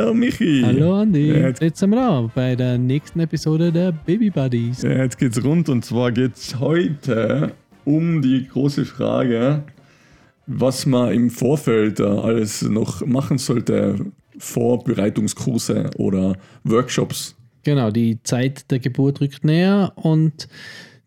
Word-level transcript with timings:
Hallo 0.00 0.14
Michi. 0.14 0.62
Hallo 0.64 0.94
Andi. 0.94 1.28
Jetzt, 1.28 1.60
Jetzt 1.60 1.78
sind 1.78 1.90
wir 1.90 1.96
da 1.96 2.30
bei 2.34 2.56
der 2.56 2.78
nächsten 2.78 3.20
Episode 3.20 3.70
der 3.70 3.92
Baby 3.92 4.30
Buddies. 4.30 4.80
jetzt 4.80 5.18
geht's 5.18 5.44
rund 5.44 5.68
und 5.68 5.84
zwar 5.84 6.10
geht's 6.10 6.58
heute 6.58 7.52
um 7.84 8.22
die 8.22 8.48
große 8.48 8.86
Frage, 8.86 9.62
was 10.46 10.86
man 10.86 11.12
im 11.12 11.28
Vorfeld 11.28 12.00
äh, 12.00 12.04
alles 12.04 12.62
noch 12.62 13.04
machen 13.04 13.36
sollte, 13.36 14.06
Vorbereitungskurse 14.38 15.90
oder 15.98 16.34
Workshops. 16.64 17.36
Genau, 17.64 17.90
die 17.90 18.22
Zeit 18.22 18.70
der 18.70 18.78
Geburt 18.78 19.20
rückt 19.20 19.44
näher 19.44 19.92
und 19.96 20.48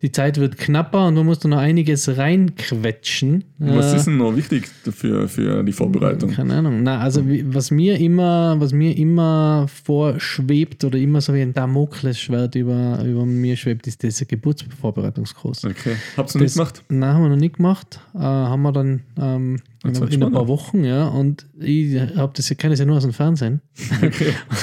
die 0.04 0.12
Zeit 0.12 0.38
wird 0.38 0.58
knapper 0.58 1.08
und 1.08 1.14
man 1.14 1.26
muss 1.26 1.40
da 1.40 1.48
noch 1.48 1.60
einiges 1.60 2.18
reinquetschen. 2.18 3.46
Was 3.58 3.94
Äh, 3.94 3.96
ist 3.96 4.08
denn 4.08 4.18
noch 4.18 4.36
wichtig 4.36 4.68
für, 4.68 5.30
für 5.30 5.64
die 5.64 5.72
Vorbereitung? 5.72 6.32
Keine 6.32 6.56
Ahnung. 6.56 6.84
Na, 6.84 7.00
also 7.00 7.24
was 7.46 7.72
mir 7.72 7.98
immer, 7.98 8.60
was 8.60 8.74
mir 8.74 8.98
immer 8.98 9.66
vorschwebt 9.86 10.84
oder 10.84 10.98
immer 10.98 11.22
so 11.22 11.34
wie 11.34 11.42
ein 11.42 11.54
Damoklesschwert 11.54 12.56
über, 12.56 13.02
über 13.06 13.26
mir 13.26 13.56
schwebt, 13.56 13.88
ist 13.88 14.04
dieser 14.04 14.26
Geburtsvorbereitungskurs. 14.26 15.64
Okay. 15.64 15.96
Hab's 16.18 16.36
noch 16.36 16.42
nicht 16.42 16.56
gemacht? 16.56 16.84
Nein, 16.90 17.14
haben 17.14 17.24
wir 17.24 17.30
noch 17.30 17.38
nicht 17.38 17.56
gemacht. 17.56 18.02
Äh, 18.14 18.20
haben 18.20 18.62
wir 18.62 18.74
dann 18.74 19.04
ähm, 19.18 19.62
in, 19.86 19.96
in 19.96 20.24
ein 20.24 20.32
paar. 20.34 20.44
Wochen, 20.48 20.84
ja. 20.84 21.08
Und 21.08 21.46
ich 21.58 21.98
habe 22.18 22.34
das, 22.36 22.50
kenne 22.58 22.74
es 22.74 22.80
ja 22.82 22.86
nur 22.86 22.98
aus 22.98 23.04
dem 23.04 23.14
Fernsehen. 23.14 23.62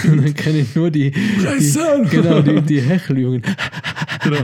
und 0.04 0.18
dann 0.18 0.34
kenne 0.34 0.58
ich 0.58 0.74
nur 0.76 0.90
die, 0.90 1.10
die 1.10 2.10
genau, 2.10 2.42
die, 2.42 2.60
die 2.60 2.80
Hecheljungen. 2.82 3.42
Genau. 4.22 4.40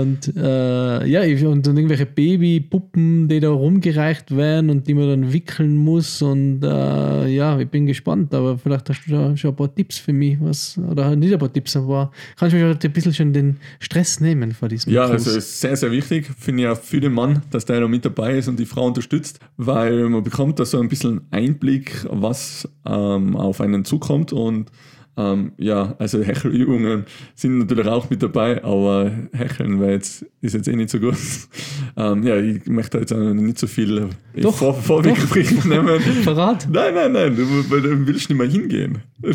Und 0.00 0.36
äh, 0.36 1.06
ja, 1.06 1.48
und 1.48 1.66
dann 1.66 1.76
irgendwelche 1.76 2.06
Babypuppen, 2.06 3.28
die 3.28 3.40
da 3.40 3.50
rumgereicht 3.50 4.36
werden 4.36 4.70
und 4.70 4.86
die 4.88 4.94
man 4.94 5.08
dann 5.08 5.32
wickeln 5.32 5.76
muss. 5.76 6.22
Und 6.22 6.62
äh, 6.62 7.28
ja, 7.28 7.58
ich 7.58 7.68
bin 7.68 7.86
gespannt, 7.86 8.34
aber 8.34 8.58
vielleicht 8.58 8.88
hast 8.88 9.04
du 9.06 9.12
da 9.12 9.36
schon 9.36 9.50
ein 9.50 9.56
paar 9.56 9.74
Tipps 9.74 9.98
für 9.98 10.12
mich, 10.12 10.38
was, 10.40 10.78
oder 10.78 11.04
halt 11.06 11.18
nicht 11.18 11.32
ein 11.32 11.38
paar 11.38 11.52
Tipps, 11.52 11.76
aber 11.76 12.10
kannst 12.36 12.54
du 12.54 12.58
mir 12.58 12.70
ein 12.70 12.92
bisschen 12.92 13.14
schon 13.14 13.32
den 13.32 13.56
Stress 13.78 14.20
nehmen 14.20 14.52
vor 14.52 14.68
diesem 14.68 14.92
Ja, 14.92 15.06
Kurs? 15.06 15.26
also 15.26 15.38
ist 15.38 15.60
sehr, 15.60 15.76
sehr 15.76 15.90
wichtig, 15.90 16.28
finde 16.38 16.62
ich 16.62 16.68
auch 16.68 16.78
für 16.78 17.00
den 17.00 17.12
Mann, 17.12 17.42
dass 17.50 17.64
der 17.64 17.80
da 17.80 17.88
mit 17.88 18.04
dabei 18.04 18.38
ist 18.38 18.48
und 18.48 18.58
die 18.58 18.66
Frau 18.66 18.86
unterstützt, 18.86 19.40
weil 19.56 20.08
man 20.08 20.22
bekommt 20.22 20.58
da 20.58 20.64
so 20.64 20.80
ein 20.80 20.88
bisschen 20.88 21.22
Einblick, 21.30 22.06
was 22.10 22.68
ähm, 22.86 23.36
auf 23.36 23.60
einen 23.60 23.84
zukommt 23.84 24.32
und 24.32 24.70
ähm, 25.16 25.52
ja, 25.58 25.94
also 25.98 26.22
Hechelübungen 26.22 27.04
sind 27.34 27.58
natürlich 27.58 27.86
auch 27.86 28.10
mit 28.10 28.22
dabei, 28.22 28.62
aber 28.64 29.12
Hecheln 29.32 29.80
war 29.80 29.90
jetzt, 29.90 30.24
ist 30.40 30.54
jetzt 30.54 30.66
eh 30.66 30.74
nicht 30.74 30.90
so 30.90 30.98
gut. 30.98 31.14
ähm, 31.96 32.22
ja, 32.24 32.36
ich 32.36 32.66
möchte 32.66 32.98
jetzt 32.98 33.12
auch 33.12 33.18
nicht 33.18 33.58
so 33.58 33.66
viel 33.66 34.08
Doch, 34.36 34.56
Vor 34.56 34.74
Vorwegbrief 34.74 35.64
nehmen. 35.64 36.00
Verrat? 36.24 36.66
Nein, 36.70 36.94
nein, 36.94 37.12
nein, 37.12 37.36
du, 37.36 37.42
weil 37.70 37.82
du 37.82 38.06
willst 38.06 38.28
nicht 38.28 38.38
mehr 38.38 38.48
hingehen. 38.48 38.98
Will 39.20 39.30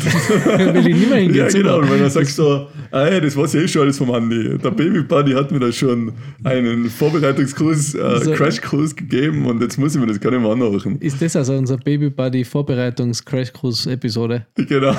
ich 0.86 0.94
nicht 0.94 1.08
mehr 1.08 1.18
hingehen, 1.18 1.36
Ja, 1.36 1.48
genau. 1.48 1.80
Wenn 1.82 2.00
du 2.00 2.10
sagst 2.10 2.36
so, 2.36 2.68
ah, 2.90 3.04
hey, 3.06 3.20
das 3.20 3.36
weiß 3.36 3.54
ich 3.54 3.64
eh 3.64 3.68
schon 3.68 3.82
alles 3.82 3.98
vom 3.98 4.10
Andi. 4.10 4.58
Der 4.58 4.70
Baby 4.70 5.02
Buddy 5.02 5.32
hat 5.32 5.50
mir 5.50 5.60
da 5.60 5.72
schon 5.72 6.12
einen 6.44 6.90
Vorbereitungskurs, 6.90 7.94
äh, 7.94 8.20
So. 8.22 8.32
Crashkurs 8.32 8.94
gegeben 8.94 9.46
und 9.46 9.62
jetzt 9.62 9.78
muss 9.78 9.94
ich 9.94 10.00
mir 10.00 10.06
das 10.06 10.20
gar 10.20 10.30
nicht 10.30 10.42
mehr 10.42 10.50
anhören. 10.50 10.98
Ist 11.00 11.20
das 11.22 11.34
also 11.36 11.54
unser 11.54 11.78
Baby 11.78 12.10
Buddy 12.10 12.44
Vorbereitungs-Crash-Kurs-Episode? 12.44 14.46
Genau. 14.56 14.94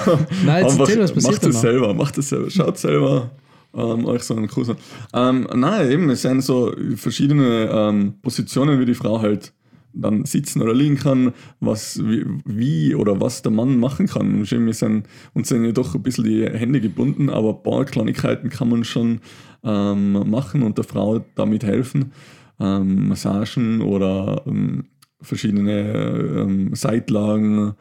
Nein, 0.46 0.66
jetzt 0.78 0.90
erzähl, 0.90 1.16
was 1.16 1.24
macht 1.24 1.44
danach? 1.44 1.60
selber, 1.60 1.94
macht 1.94 2.18
das 2.18 2.30
selber. 2.30 2.50
Schaut 2.50 2.78
selber 2.78 3.32
ähm, 3.74 4.06
euch 4.06 4.24
so 4.24 4.36
einen 4.36 4.48
Kurs 4.48 4.70
an. 4.70 4.78
Ähm, 5.14 5.48
nein, 5.56 5.92
eben, 5.92 6.10
es 6.10 6.22
sind 6.22 6.44
so 6.44 6.74
verschiedene 6.96 7.70
ähm, 7.72 8.14
Positionen, 8.22 8.80
wie 8.80 8.86
die 8.86 8.96
Frau 8.96 9.22
halt 9.22 9.54
dann 9.94 10.26
sitzen 10.26 10.62
oder 10.62 10.74
liegen 10.74 10.96
kann, 10.96 11.34
was, 11.60 12.00
wie, 12.04 12.26
wie 12.46 12.96
oder 12.96 13.20
was 13.20 13.42
der 13.42 13.52
Mann 13.52 13.78
machen 13.78 14.08
kann. 14.08 14.50
Wir 14.50 14.74
sind, 14.74 15.08
uns 15.34 15.50
sind 15.50 15.66
ja 15.66 15.72
doch 15.72 15.96
ein 15.96 16.02
bisschen 16.02 16.24
die 16.24 16.46
Hände 16.46 16.80
gebunden, 16.80 17.30
aber 17.30 17.50
ein 17.50 17.64
paar 17.64 17.86
Kleinigkeiten 17.86 18.50
kann 18.50 18.70
man 18.70 18.84
schon 18.84 19.20
ähm, 19.64 20.30
machen 20.30 20.64
und 20.64 20.78
der 20.78 20.86
Frau 20.86 21.24
damit 21.36 21.64
helfen. 21.64 22.14
Ähm, 22.60 23.10
Massagen 23.10 23.82
oder 23.82 24.44
ähm, 24.46 24.86
verschiedene 25.22 25.72
ähm, 25.72 26.74
Seitlagen. 26.74 27.74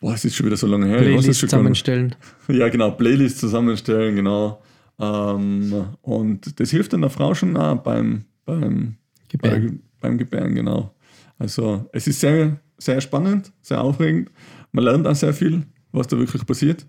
Boah, 0.00 0.14
es 0.14 0.24
ist 0.24 0.36
schon 0.36 0.46
wieder 0.46 0.56
so 0.56 0.66
lange 0.66 0.86
her. 0.86 0.98
Playlist 0.98 1.40
zusammenstellen. 1.40 2.14
Ja, 2.48 2.68
genau, 2.68 2.92
Playlist 2.92 3.38
zusammenstellen, 3.38 4.14
genau. 4.14 4.62
Ähm, 5.00 5.86
und 6.02 6.60
das 6.60 6.70
hilft 6.70 6.92
dann 6.92 7.00
der 7.00 7.10
Frau 7.10 7.34
schon 7.34 7.56
auch 7.56 7.76
beim, 7.76 8.24
beim, 8.44 8.96
Gebären. 9.28 9.82
Bei, 10.00 10.08
beim 10.08 10.18
Gebären, 10.18 10.54
genau. 10.54 10.94
Also 11.38 11.88
es 11.92 12.06
ist 12.06 12.20
sehr, 12.20 12.58
sehr 12.78 13.00
spannend, 13.00 13.52
sehr 13.60 13.80
aufregend. 13.80 14.30
Man 14.72 14.84
lernt 14.84 15.06
auch 15.06 15.14
sehr 15.14 15.34
viel, 15.34 15.62
was 15.92 16.06
da 16.06 16.18
wirklich 16.18 16.44
passiert. 16.46 16.86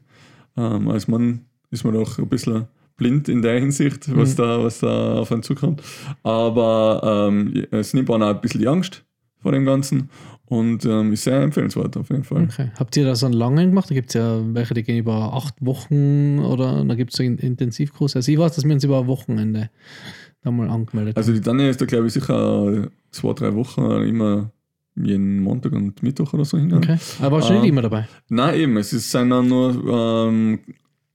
Ähm, 0.58 0.88
als 0.90 1.08
Mann 1.08 1.46
ist 1.72 1.84
man 1.84 1.94
doch 1.94 2.18
ein 2.18 2.30
bisschen 2.30 2.68
blind 2.96 3.30
in 3.30 3.42
der 3.42 3.60
Hinsicht, 3.60 4.16
was, 4.16 4.36
da, 4.36 4.64
was 4.64 4.80
da 4.80 5.16
auf 5.16 5.32
einen 5.32 5.44
zukommt. 5.44 5.82
Aber 6.24 7.28
ähm, 7.30 7.66
es 7.72 7.94
nimmt 7.94 8.10
auch 8.10 8.20
ein 8.20 8.42
bisschen 8.42 8.62
die 8.62 8.68
Angst 8.68 9.06
vor 9.42 9.52
dem 9.52 9.66
Ganzen 9.66 10.10
und 10.46 10.86
ähm, 10.86 11.14
ist 11.14 11.24
sehr 11.24 11.42
empfehlenswert 11.42 11.96
auf 11.98 12.10
jeden 12.10 12.24
Fall. 12.24 12.44
Okay. 12.44 12.72
Habt 12.78 12.98
ihr 12.98 13.06
da 13.06 13.16
so 13.16 13.26
einen 13.28 13.34
langen 13.36 13.70
gemacht? 13.70 13.90
Da 13.90 13.96
gibt 13.96 14.10
es 14.10 14.16
ja 14.16 14.42
welche, 14.54 14.74
die 14.74 14.84
gehen 14.84 14.98
über 14.98 15.34
acht 15.34 15.56
Wochen 15.64 16.40
oder 16.40 16.84
da 16.84 16.96
gibt 16.96 17.12
es 17.12 17.18
so 17.18 17.24
einen 17.24 17.38
Intensivkurs. 17.38 18.16
Also 18.16 18.32
ich 18.32 18.38
weiß, 18.38 18.56
dass 18.56 18.66
wir 18.66 18.74
uns 18.74 18.84
über 18.84 19.00
ein 19.00 19.08
Wochenende 19.08 19.70
da 20.42 20.52
mal 20.52 20.70
angemeldet 20.70 21.18
Also 21.18 21.34
die 21.34 21.42
Tanja 21.42 21.70
ist 21.70 21.82
da, 21.82 21.86
glaube 21.86 22.08
ich, 22.08 22.14
sicher 22.14 22.88
zwei, 23.12 23.34
drei 23.34 23.54
Wochen 23.56 23.82
immer 24.04 24.52
jeden 24.96 25.40
Montag 25.40 25.72
und 25.74 26.02
Mittwoch 26.04 26.34
oder 26.34 26.44
so 26.46 26.58
haben. 26.58 26.70
hingegangen. 26.70 27.00
Okay. 27.00 27.24
Aber 27.26 27.38
warst 27.38 27.50
du 27.50 27.54
nicht 27.54 27.64
Ähm, 27.64 27.70
immer 27.70 27.82
dabei? 27.84 28.08
Nein, 28.30 28.56
eben, 28.60 28.78
es 28.78 28.92
ist- 28.92 29.12
sind 29.12 29.30
dann 29.30 29.48
nur 29.48 30.28
ähm, 30.28 30.60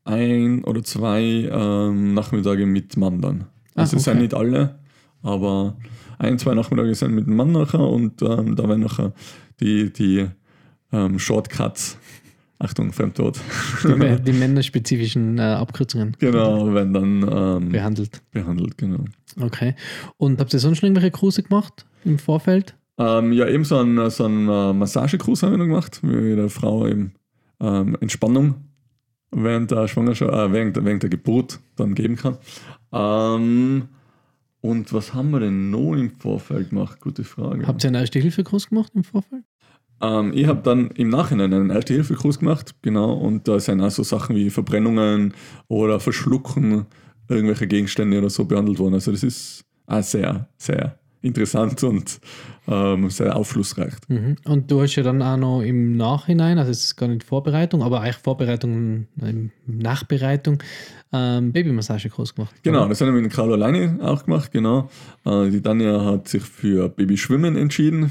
ein 0.05 0.65
oder 0.65 0.83
zwei 0.83 1.23
ähm, 1.51 2.15
Nachmittage 2.15 2.67
mit 2.67 2.97
Mann 2.97 3.21
dann. 3.21 3.45
Ah, 3.75 3.81
Also 3.83 3.97
es 3.97 4.05
sind 4.05 4.15
okay. 4.15 4.23
nicht 4.23 4.35
alle, 4.35 4.79
aber 5.23 5.77
ein, 6.19 6.39
zwei 6.39 6.55
Nachmittage 6.55 6.95
sind 6.95 7.15
mit 7.15 7.27
dem 7.27 7.37
Mann 7.37 7.53
nachher 7.53 7.81
und 7.81 8.23
ähm, 8.23 8.57
da 8.57 8.69
werden 8.69 8.81
nachher 8.81 9.13
die, 9.61 9.93
die 9.93 10.27
ähm, 10.93 11.19
Shortcuts, 11.19 11.99
Achtung, 12.59 12.93
Fremdwort, 12.93 13.41
Die, 13.83 14.23
die 14.25 14.33
männerspezifischen 14.33 15.39
äh, 15.39 15.43
Abkürzungen 15.43 16.17
genau, 16.19 16.73
werden 16.73 16.95
dann 16.95 17.63
ähm, 17.63 17.69
behandelt. 17.73 18.23
behandelt, 18.31 18.79
genau. 18.79 19.05
Okay. 19.41 19.75
Und 20.17 20.41
habt 20.41 20.53
ihr 20.53 20.61
sonst 20.61 20.79
schon 20.79 20.89
irgendwelche 20.89 21.11
Kurse 21.11 21.43
gemacht 21.43 21.87
im 22.05 22.19
Vorfeld? 22.19 22.75
Ähm, 22.97 23.33
ja, 23.33 23.49
eben 23.49 23.65
so 23.65 23.79
einen, 23.79 24.09
so 24.11 24.25
einen 24.25 24.49
äh, 24.49 24.73
Massagekurs 24.73 25.43
haben 25.43 25.53
wir 25.53 25.59
noch 25.59 25.67
gemacht, 25.67 26.01
wie 26.03 26.37
der 26.37 26.49
Frau 26.49 26.87
eben 26.87 27.15
ähm, 27.61 27.97
Entspannung 28.01 28.55
während 29.33 29.71
der 29.71 29.89
Schwangerschaft, 29.89 30.33
äh, 30.33 30.53
während, 30.53 30.77
während 30.85 31.03
der 31.03 31.11
Geburt 31.11 31.59
dann 31.77 31.95
geben 31.95 32.17
kann. 32.17 32.39
Ähm, 32.93 33.89
und 34.65 34.95
was 34.95 35.13
haben 35.13 35.31
wir 35.31 35.41
denn 35.41 35.69
noch 35.69 35.93
im 35.93 36.11
Vorfeld 36.11 36.71
gemacht? 36.71 36.99
Gute 36.99 37.23
Frage. 37.23 37.67
Habt 37.67 37.85
ihr 37.85 37.89
einen 37.89 38.01
Erste-Hilfe-Kurs 38.01 38.71
gemacht 38.71 38.93
im 38.95 39.05
Vorfeld? 39.05 39.45
Ähm, 40.01 40.33
ich 40.35 40.47
habe 40.47 40.63
dann 40.63 40.89
im 40.93 41.11
Nachhinein 41.11 41.53
einen 41.53 41.69
Erste-Hilfe-Kurs 41.69 42.39
gemacht, 42.39 42.75
genau, 42.81 43.13
und 43.13 43.47
da 43.47 43.61
sind 43.61 43.83
auch 43.83 43.91
so 43.91 44.03
Sachen 44.03 44.35
wie 44.37 44.49
Verbrennungen 44.49 45.35
oder 45.69 46.01
Verschlucken 46.01 46.87
irgendwelche 47.29 47.67
Gegenstände 47.67 48.17
oder 48.17 48.31
so 48.31 48.47
behandelt 48.47 48.79
worden. 48.79 48.95
Also 48.95 49.13
das 49.13 49.23
ist 49.23 49.67
auch 49.87 50.03
sehr, 50.03 50.49
sehr 50.57 50.99
interessant 51.21 51.83
und 51.85 52.19
ähm, 52.67 53.11
sehr 53.11 53.37
aufschlussreich. 53.37 53.93
Mhm. 54.09 54.37
Und 54.45 54.71
du 54.71 54.81
hast 54.83 54.97
ja 54.97 55.03
dann 55.03 55.21
auch 55.23 55.37
noch 55.37 55.61
im 55.63 55.97
Nachhinein, 55.97 56.59
also 56.59 56.71
es 56.71 56.85
ist 56.85 56.97
gar 56.97 57.09
nicht 57.09 57.25
Vorbereitung, 57.25 57.83
aber 57.83 58.01
eigentlich 58.01 58.17
Vorbereitung, 58.17 59.07
Nachbereitung, 59.67 60.63
ähm, 61.13 61.53
Babymassagekurs 61.53 62.35
gemacht. 62.35 62.55
Genau, 62.63 62.89
das 62.89 63.01
haben 63.01 63.09
wir 63.09 63.21
mit 63.21 63.31
dem 63.31 63.35
Carlo 63.35 63.55
alleine 63.55 63.99
auch 64.03 64.25
gemacht, 64.25 64.51
genau. 64.51 64.89
Äh, 65.25 65.51
die 65.51 65.61
Tanja 65.61 66.05
hat 66.05 66.27
sich 66.29 66.43
für 66.43 66.89
Babyschwimmen 66.89 67.57
entschieden. 67.57 68.11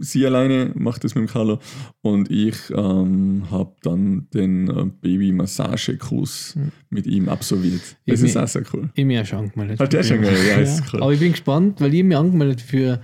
Sie 0.00 0.26
alleine 0.26 0.72
macht 0.74 1.04
das 1.04 1.14
mit 1.14 1.28
dem 1.28 1.32
Carlo. 1.32 1.60
Und 2.02 2.30
ich 2.30 2.56
ähm, 2.70 3.44
habe 3.50 3.72
dann 3.82 4.26
den 4.34 4.68
äh, 4.68 4.84
Babymassagekurs 5.00 6.56
mit 6.88 7.06
ihm 7.06 7.28
absolviert. 7.28 7.80
Das 8.06 8.20
Ich 8.20 8.26
ist 8.30 8.34
mi- 8.34 8.40
auch 8.42 8.48
sehr 8.48 8.62
cool. 8.72 8.90
Ich 8.94 9.04
mir 9.04 9.22
auch 9.22 9.26
schon 9.26 9.38
angemeldet. 9.40 9.78
Hat 9.80 9.92
der 9.92 10.02
schon 10.02 10.16
gemeldet? 10.20 10.46
Ja, 10.48 10.56
ist 10.56 10.82
cool. 10.92 11.02
Aber 11.02 11.12
ich 11.12 11.20
bin 11.20 11.32
gespannt, 11.32 11.80
weil 11.80 11.94
ich 11.94 12.02
mich 12.02 12.16
angemeldet 12.16 12.60
für 12.60 13.00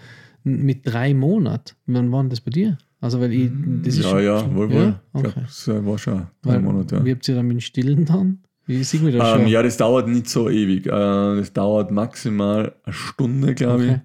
mit 0.46 0.86
drei 0.86 1.12
Monaten. 1.14 1.74
Wann 1.86 2.10
war 2.12 2.22
denn 2.22 2.30
das 2.30 2.40
bei 2.40 2.50
dir? 2.50 2.78
Also, 3.00 3.20
weil 3.20 3.32
ich, 3.32 3.50
das 3.82 3.96
ist 3.98 4.04
ja, 4.04 4.10
schon- 4.10 4.24
ja, 4.24 4.54
wohl, 4.54 4.70
wohl. 4.70 4.76
Ja? 4.76 5.00
Ich 5.14 5.20
Okay. 5.24 5.40
glaube, 5.64 5.86
war 5.86 5.98
schon 5.98 6.26
drei 6.42 6.52
Weil, 6.54 6.60
Monate. 6.62 7.04
Wie 7.04 7.08
Ja. 7.10 7.14
habt 7.14 7.28
ihr 7.28 7.34
dann 7.34 7.46
mit 7.46 7.56
dem 7.56 7.60
Stillen 7.60 8.04
dann? 8.06 8.38
Wie 8.66 8.82
sieht 8.82 9.02
mir 9.02 9.12
das 9.12 9.28
Ähm, 9.34 9.40
schon? 9.42 9.48
ja, 9.48 9.62
das 9.62 9.76
dauert 9.76 10.08
nicht 10.08 10.28
so 10.28 10.48
ewig. 10.48 10.86
Äh, 10.86 10.90
das 10.90 11.52
dauert 11.52 11.90
maximal 11.90 12.74
eine 12.84 12.92
Stunde, 12.94 13.54
glaube 13.54 13.84
Okay. 13.84 13.94
ich. 13.96 14.00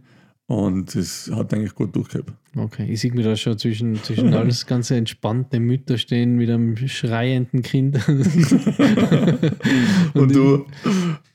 Und 0.56 0.96
es 0.98 1.32
hat 1.34 1.54
eigentlich 1.54 1.74
gut 1.74 1.96
durchgehabt. 1.96 2.34
Okay, 2.58 2.86
ich 2.92 3.00
sehe 3.00 3.14
mir 3.14 3.24
da 3.24 3.38
schon 3.38 3.58
zwischen, 3.58 3.96
zwischen 4.04 4.34
alles 4.34 4.66
ganze 4.66 4.98
entspannte 4.98 5.62
Mütter 5.62 5.98
stehen 5.98 6.36
mit 6.36 6.50
einem 6.50 6.76
schreienden 6.76 7.62
Kind 7.62 7.98
Und, 10.14 10.36
du? 10.36 10.66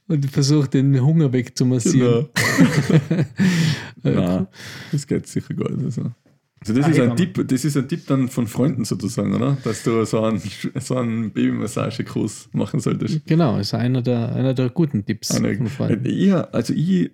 und 0.08 0.26
versucht 0.30 0.74
den 0.74 1.00
Hunger 1.02 1.32
wegzumassieren. 1.32 2.26
Genau. 2.34 3.20
Nein, 4.02 4.46
das 4.92 5.06
geht 5.06 5.26
sicher 5.26 5.54
gut. 5.54 5.70
Also. 5.82 6.12
Also 6.60 6.72
das 6.72 6.86
Ah, 6.86 6.88
ist 6.88 7.00
ein. 7.00 7.16
Tipp, 7.16 7.46
das 7.48 7.64
ist 7.64 7.76
ein 7.76 7.86
Tipp 7.86 8.06
dann 8.06 8.28
von 8.28 8.46
Freunden 8.46 8.84
sozusagen, 8.84 9.34
oder? 9.34 9.56
Dass 9.62 9.82
du 9.82 10.04
so 10.06 10.22
einen, 10.22 10.40
so 10.80 10.96
einen 10.96 11.30
Babymassagekurs 11.30 12.48
machen 12.52 12.80
solltest. 12.80 13.26
Genau, 13.26 13.58
ist 13.58 13.74
einer 13.74 14.00
der, 14.02 14.34
einer 14.34 14.54
der 14.54 14.70
guten 14.70 15.04
Tipps 15.04 15.30
Eine, 15.32 15.54
von 15.54 15.66
Freunden. 15.68 16.06
ich, 16.06 16.32
also 16.32 16.72
ich 16.72 17.10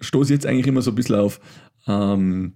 stoße 0.00 0.32
jetzt 0.32 0.44
eigentlich 0.46 0.66
immer 0.66 0.82
so 0.82 0.90
ein 0.90 0.96
bisschen 0.96 1.16
auf, 1.16 1.40
ähm, 1.86 2.54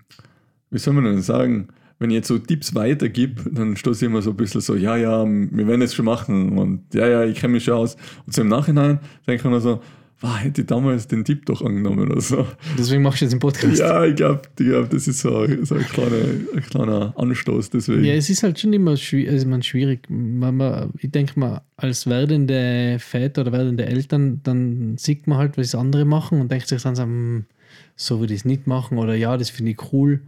wie 0.70 0.78
soll 0.78 0.94
man 0.94 1.04
denn 1.04 1.22
sagen, 1.22 1.68
wenn 1.98 2.10
ich 2.10 2.16
jetzt 2.16 2.28
so 2.28 2.38
Tipps 2.38 2.74
weitergib, 2.74 3.40
dann 3.52 3.76
stoße 3.76 4.04
ich 4.04 4.10
immer 4.10 4.22
so 4.22 4.30
ein 4.30 4.36
bisschen 4.36 4.60
so, 4.60 4.74
ja, 4.74 4.96
ja, 4.96 5.24
wir 5.24 5.66
werden 5.68 5.82
es 5.82 5.94
schon 5.94 6.04
machen 6.04 6.58
und 6.58 6.92
ja, 6.94 7.06
ja, 7.08 7.24
ich 7.24 7.38
kenne 7.38 7.52
mich 7.54 7.64
schon 7.64 7.74
aus. 7.74 7.96
Und 8.26 8.34
so 8.34 8.42
im 8.42 8.48
Nachhinein 8.48 8.98
denke 9.26 9.44
ich 9.44 9.50
mir 9.50 9.60
so, 9.60 9.80
wow, 10.22 10.38
hätte 10.38 10.62
ich 10.62 10.66
damals 10.66 11.08
den 11.08 11.24
Tipp 11.24 11.44
doch 11.46 11.62
angenommen 11.62 12.10
oder 12.10 12.20
so. 12.20 12.46
Deswegen 12.78 13.02
machst 13.02 13.20
du 13.20 13.24
jetzt 13.24 13.32
den 13.32 13.40
Podcast. 13.40 13.78
Ja, 13.78 14.04
ich 14.04 14.14
glaube, 14.16 14.42
ich 14.58 14.66
glaub, 14.66 14.88
das 14.88 15.08
ist 15.08 15.20
so, 15.20 15.46
so 15.64 15.74
ein, 15.74 15.82
kleiner, 15.82 16.16
ein 16.54 16.62
kleiner 16.62 17.12
Anstoß 17.16 17.70
deswegen. 17.70 18.04
Ja, 18.04 18.14
es 18.14 18.30
ist 18.30 18.42
halt 18.42 18.58
schon 18.58 18.72
immer 18.72 18.96
schwierig, 18.96 19.30
also 19.30 19.48
man, 19.48 19.62
schwierig. 19.62 20.08
Man, 20.08 20.56
man, 20.56 20.90
ich 20.98 21.10
denke 21.10 21.38
mal, 21.38 21.62
als 21.76 22.06
werdende 22.06 22.98
Väter 23.00 23.42
oder 23.42 23.52
werdende 23.52 23.84
Eltern, 23.84 24.40
dann 24.44 24.96
sieht 24.96 25.26
man 25.26 25.38
halt, 25.38 25.58
was 25.58 25.74
andere 25.74 26.04
machen 26.04 26.40
und 26.40 26.50
denkt 26.50 26.68
sich 26.68 26.82
dann 26.82 26.94
so, 26.94 27.02
hm, 27.02 27.44
so 28.06 28.20
würde 28.20 28.34
ich 28.34 28.40
es 28.40 28.44
nicht 28.44 28.66
machen 28.66 28.98
oder 28.98 29.14
ja, 29.14 29.36
das 29.36 29.50
finde 29.50 29.72
ich 29.72 29.92
cool. 29.92 30.20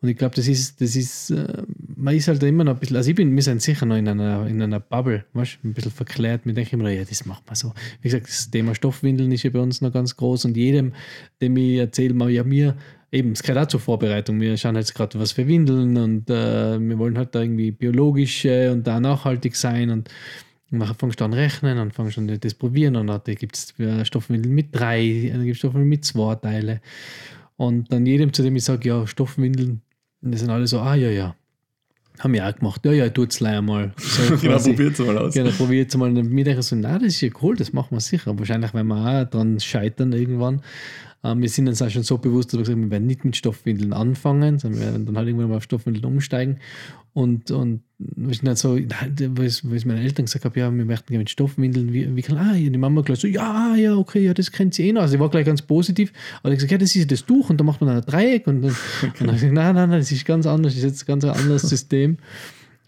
Und 0.00 0.08
ich 0.08 0.16
glaube, 0.16 0.34
das 0.34 0.48
ist, 0.48 0.80
das 0.80 0.96
ist, 0.96 1.30
äh, 1.30 1.62
man 1.96 2.14
ist 2.14 2.28
halt 2.28 2.42
immer 2.42 2.64
noch 2.64 2.74
ein 2.74 2.78
bisschen, 2.78 2.96
also 2.96 3.10
ich 3.10 3.16
bin, 3.16 3.34
wir 3.34 3.42
sind 3.42 3.62
sicher 3.62 3.86
noch 3.86 3.96
in 3.96 4.08
einer, 4.08 4.46
in 4.46 4.60
einer 4.60 4.80
Bubble, 4.80 5.24
weißt 5.32 5.58
ein 5.64 5.74
bisschen 5.74 5.92
verklärt. 5.92 6.44
Wir 6.44 6.54
denken 6.54 6.80
immer, 6.80 6.90
ja, 6.90 7.04
das 7.04 7.24
macht 7.24 7.46
man 7.46 7.54
so. 7.54 7.72
Wie 8.00 8.08
gesagt, 8.08 8.28
das 8.28 8.50
Thema 8.50 8.74
Stoffwindeln 8.74 9.32
ist 9.32 9.42
ja 9.44 9.50
bei 9.50 9.60
uns 9.60 9.80
noch 9.80 9.92
ganz 9.92 10.16
groß 10.16 10.44
und 10.44 10.56
jedem, 10.56 10.92
dem 11.40 11.56
ich 11.56 11.76
erzähle, 11.78 12.14
mal, 12.14 12.30
ja, 12.30 12.44
mir, 12.44 12.76
eben, 13.12 13.32
es 13.32 13.42
gehört 13.42 13.66
auch 13.66 13.68
zur 13.68 13.80
Vorbereitung. 13.80 14.40
Wir 14.40 14.56
schauen 14.56 14.76
jetzt 14.76 14.94
gerade, 14.94 15.18
was 15.20 15.32
für 15.32 15.46
Windeln 15.46 15.96
und 15.96 16.30
äh, 16.30 16.80
wir 16.80 16.98
wollen 16.98 17.18
halt 17.18 17.34
da 17.34 17.42
irgendwie 17.42 17.70
biologisch 17.70 18.44
äh, 18.44 18.68
und 18.68 18.86
da 18.86 18.98
nachhaltig 19.00 19.54
sein 19.54 19.90
und 19.90 20.10
man 20.72 20.94
fängst 20.94 21.22
an 21.22 21.32
rechnen 21.32 21.78
und 21.78 21.92
fängst 21.94 22.18
an 22.18 22.38
das 22.40 22.54
probieren 22.54 22.96
und 22.96 23.06
dann 23.06 23.20
gibt 23.24 23.56
es 23.56 23.74
Stoffwindeln 24.06 24.54
mit 24.54 24.68
drei, 24.72 25.30
dann 25.32 25.44
gibt 25.44 25.52
es 25.54 25.58
Stoffwindeln 25.58 25.88
mit 25.88 26.04
zwei 26.04 26.34
Teile. 26.36 26.80
Und 27.56 27.92
dann 27.92 28.06
jedem, 28.06 28.32
zu 28.32 28.42
dem 28.42 28.56
ich 28.56 28.64
sage, 28.64 28.88
ja, 28.88 29.06
Stoffwindeln, 29.06 29.82
und 30.22 30.32
die 30.32 30.38
sind 30.38 30.50
alle 30.50 30.66
so, 30.66 30.80
ah 30.80 30.94
ja, 30.94 31.10
ja. 31.10 31.36
Haben 32.18 32.34
wir 32.34 32.46
auch 32.46 32.54
gemacht. 32.54 32.84
Ja, 32.84 32.92
ja, 32.92 33.08
tut's 33.08 33.38
gleich 33.38 33.58
einmal. 33.58 33.92
So 33.96 34.22
genau, 34.36 34.54
quasi. 34.54 34.70
probiert's 34.70 34.98
mal 35.00 35.18
aus. 35.18 35.34
Genau, 35.34 35.50
probiert 35.50 35.88
es 35.88 35.96
mal. 35.96 36.08
Und 36.16 36.30
mir 36.30 36.44
denke 36.44 36.60
ich 36.60 36.66
so, 36.66 36.76
na, 36.76 36.98
das 36.98 37.08
ist 37.08 37.20
ja 37.20 37.30
cool, 37.42 37.56
das 37.56 37.72
machen 37.72 37.96
wir 37.96 38.00
sicher. 38.00 38.38
Wahrscheinlich 38.38 38.74
werden 38.74 38.88
wir 38.88 38.96
auch 39.22 39.30
dran 39.30 39.58
scheitern 39.60 40.12
irgendwann. 40.12 40.62
Ähm, 41.24 41.40
wir 41.40 41.48
sind 41.48 41.68
uns 41.68 41.80
auch 41.80 41.90
schon 41.90 42.02
so 42.02 42.18
bewusst, 42.18 42.48
dass 42.48 42.54
wir 42.54 42.62
gesagt 42.64 42.76
haben, 42.76 42.82
wir 42.84 42.90
werden 42.90 43.06
nicht 43.06 43.24
mit 43.24 43.36
Stoffwindeln 43.36 43.92
anfangen, 43.92 44.58
sondern 44.58 44.80
wir 44.80 44.86
werden 44.88 45.06
dann 45.06 45.16
halt 45.16 45.28
irgendwann 45.28 45.50
mal 45.50 45.56
auf 45.58 45.62
Stoffwindeln 45.62 46.04
umsteigen. 46.04 46.58
Und, 47.14 47.50
und 47.50 47.82
wir 47.98 48.34
sind 48.34 48.48
halt 48.48 48.58
so, 48.58 48.76
was, 48.78 49.70
was 49.70 49.84
meine 49.84 50.00
Eltern 50.00 50.24
gesagt 50.24 50.44
haben, 50.44 50.58
ja, 50.58 50.74
wir 50.74 50.84
möchten 50.84 51.08
gerne 51.08 51.20
mit 51.20 51.30
Stoffwindeln 51.30 51.92
wi- 51.92 52.16
wickeln. 52.16 52.38
Ah, 52.38 52.54
die 52.54 52.70
Mama 52.70 53.02
gleich 53.02 53.20
so, 53.20 53.28
ja, 53.28 53.74
ja, 53.76 53.94
okay, 53.96 54.24
ja, 54.24 54.34
das 54.34 54.50
kennt 54.50 54.74
sie 54.74 54.88
eh 54.88 54.92
noch. 54.92 55.02
Also, 55.02 55.12
sie 55.12 55.20
war 55.20 55.28
gleich 55.28 55.44
ganz 55.46 55.62
positiv. 55.62 56.12
Aber 56.42 56.52
ich 56.52 56.56
gesagt, 56.58 56.72
ja, 56.72 56.78
das 56.78 56.96
ist 56.96 57.10
das 57.12 57.24
Tuch 57.24 57.50
und 57.50 57.58
da 57.60 57.64
macht 57.64 57.80
man 57.80 57.88
dann 57.88 57.98
ein 57.98 58.06
Dreieck. 58.06 58.46
Und 58.46 58.62
dann, 58.62 58.70
und 59.02 59.20
dann 59.20 59.26
habe 59.28 59.36
ich 59.36 59.42
gesagt, 59.42 59.52
nein, 59.52 59.74
nein, 59.74 59.90
nein, 59.90 60.00
das 60.00 60.10
ist 60.10 60.24
ganz 60.24 60.46
anders, 60.46 60.72
das 60.74 60.82
ist 60.82 60.90
jetzt 60.90 61.06
ganz 61.06 61.24
ein 61.24 61.30
anderes 61.30 61.62
System. 61.62 62.16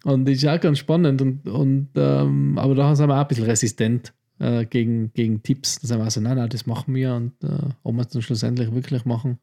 Und 0.05 0.27
das 0.29 0.37
ist 0.39 0.47
auch 0.47 0.61
ganz 0.61 0.79
spannend. 0.79 1.21
Und, 1.23 1.47
und, 1.49 1.89
ähm, 1.95 2.59
aber 2.59 2.75
da 2.75 2.97
sind 2.97 3.09
wir 3.09 3.15
auch 3.17 3.21
ein 3.23 3.29
bisschen 3.29 3.45
resistent 3.45 4.13
äh, 4.39 4.65
gegen, 4.65 5.13
gegen 5.13 5.43
Tipps. 5.43 5.81
Da 5.81 5.89
sind 5.89 5.99
wir 5.99 6.07
auch 6.07 6.11
so, 6.11 6.21
nein, 6.21 6.37
nein, 6.37 6.49
das 6.49 6.67
machen 6.67 6.95
wir. 6.95 7.15
Und 7.15 7.33
äh, 7.43 7.71
ob 7.83 7.95
wir 7.95 8.03
es 8.03 8.09
dann 8.09 8.23
schlussendlich 8.23 8.73
wirklich 8.75 9.05
machen. 9.05 9.39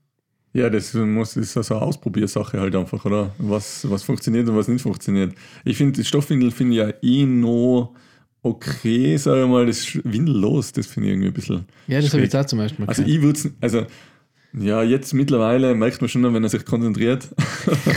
Ja, 0.53 0.69
das 0.69 0.93
muss 0.93 1.38
ist 1.38 1.53
so 1.53 1.75
eine 1.75 1.83
Ausprobiersache 1.83 2.59
halt 2.59 2.75
einfach, 2.75 3.05
oder? 3.05 3.33
Was, 3.38 3.89
was 3.89 4.03
funktioniert 4.03 4.49
und 4.49 4.57
was 4.57 4.67
nicht 4.67 4.81
funktioniert. 4.81 5.33
Ich 5.63 5.77
finde, 5.77 5.93
die 5.93 6.03
Stoffwindel 6.03 6.51
finde 6.51 6.73
ich 6.73 6.79
ja 6.79 6.93
eh 7.01 7.25
noch 7.25 7.93
okay, 8.43 9.17
sage 9.17 9.43
ich 9.43 9.47
mal, 9.47 9.65
das 9.65 9.99
Windellos, 10.03 10.71
das 10.71 10.88
finde 10.88 11.09
ich 11.09 11.13
irgendwie 11.13 11.27
ein 11.27 11.33
bisschen. 11.33 11.65
Ja, 11.87 12.01
das 12.01 12.13
habe 12.13 12.23
ich 12.23 12.35
auch 12.35 12.45
zum 12.45 12.59
Beispiel 12.59 12.85
mal 12.85 12.89
Also 12.89 13.03
ich 13.03 13.21
würde 13.21 13.37
es, 13.37 13.49
also 13.61 13.85
ja, 14.53 14.83
jetzt 14.83 15.13
mittlerweile 15.13 15.75
merkt 15.75 16.01
man 16.01 16.09
schon, 16.09 16.24
wenn 16.33 16.44
er 16.44 16.50
sich 16.50 16.65
konzentriert, 16.65 17.30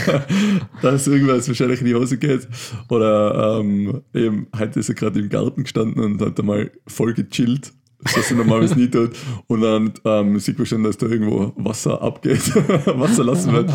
dass 0.81 1.07
irgendwas 1.07 1.47
wahrscheinlich 1.47 1.81
in 1.81 1.87
die 1.87 1.95
Hose 1.95 2.17
geht. 2.17 2.47
Oder 2.89 3.59
ähm, 3.59 4.01
eben, 4.13 4.47
heute 4.57 4.79
ist 4.79 4.89
er 4.89 4.95
gerade 4.95 5.19
im 5.19 5.29
Garten 5.29 5.63
gestanden 5.63 6.01
und 6.01 6.21
hat 6.21 6.39
einmal 6.39 6.71
voll 6.87 7.13
gechillt, 7.13 7.73
was 7.99 8.31
er 8.31 8.37
normalerweise 8.37 8.79
nie 8.79 8.89
tut. 8.89 9.11
Und 9.47 9.61
dann 9.61 9.93
ähm, 10.05 10.39
sieht 10.39 10.57
man 10.57 10.65
schon, 10.65 10.83
dass 10.83 10.97
da 10.97 11.07
irgendwo 11.07 11.51
Wasser 11.57 12.01
abgeht, 12.01 12.55
Wasser 12.85 13.25
lassen 13.25 13.51
wird. 13.51 13.71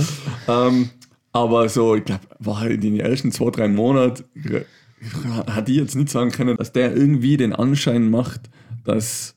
ähm, 0.48 0.90
aber 1.32 1.68
so, 1.68 1.94
ich 1.94 2.04
glaube, 2.04 2.22
war 2.38 2.60
halt 2.60 2.72
in 2.72 2.96
den 2.96 3.00
ersten 3.00 3.30
zwei, 3.30 3.50
drei 3.50 3.68
Monaten 3.68 4.24
hat 5.46 5.68
ich 5.68 5.76
jetzt 5.76 5.96
nicht 5.96 6.10
sagen 6.10 6.30
können, 6.30 6.56
dass 6.56 6.72
der 6.72 6.94
irgendwie 6.94 7.36
den 7.36 7.54
Anschein 7.54 8.10
macht, 8.10 8.50
dass 8.84 9.34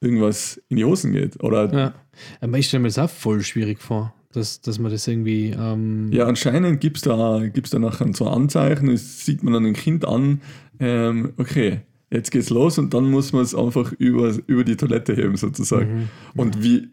irgendwas 0.00 0.60
in 0.68 0.76
die 0.76 0.84
Hosen 0.84 1.12
geht. 1.12 1.42
Oder 1.42 1.72
Ja. 1.72 1.94
Aber 2.40 2.58
ich 2.58 2.68
stelle 2.68 2.82
mir 2.82 2.88
das 2.88 2.98
auch 2.98 3.10
voll 3.10 3.42
schwierig 3.42 3.80
vor, 3.80 4.14
dass, 4.32 4.60
dass 4.60 4.78
man 4.78 4.90
das 4.92 5.06
irgendwie. 5.08 5.50
Ähm, 5.50 6.10
Ja, 6.12 6.26
anscheinend 6.26 6.80
gibt 6.80 6.98
es 6.98 7.02
da, 7.02 7.40
gibt's 7.52 7.70
da 7.70 7.78
nachher 7.78 8.12
so 8.12 8.28
Anzeichen, 8.28 8.86
das 8.86 9.24
sieht 9.24 9.42
man 9.42 9.54
dann 9.54 9.64
dem 9.64 9.74
Kind 9.74 10.04
an, 10.06 10.40
ähm, 10.80 11.32
okay, 11.36 11.80
jetzt 12.12 12.30
geht's 12.30 12.50
los 12.50 12.78
und 12.78 12.92
dann 12.94 13.10
muss 13.10 13.32
man 13.32 13.42
es 13.42 13.54
einfach 13.54 13.92
über, 13.98 14.32
über 14.46 14.64
die 14.64 14.76
Toilette 14.76 15.14
heben 15.16 15.36
sozusagen. 15.36 15.94
Mhm. 15.94 16.08
Und 16.40 16.62
wie, 16.62 16.88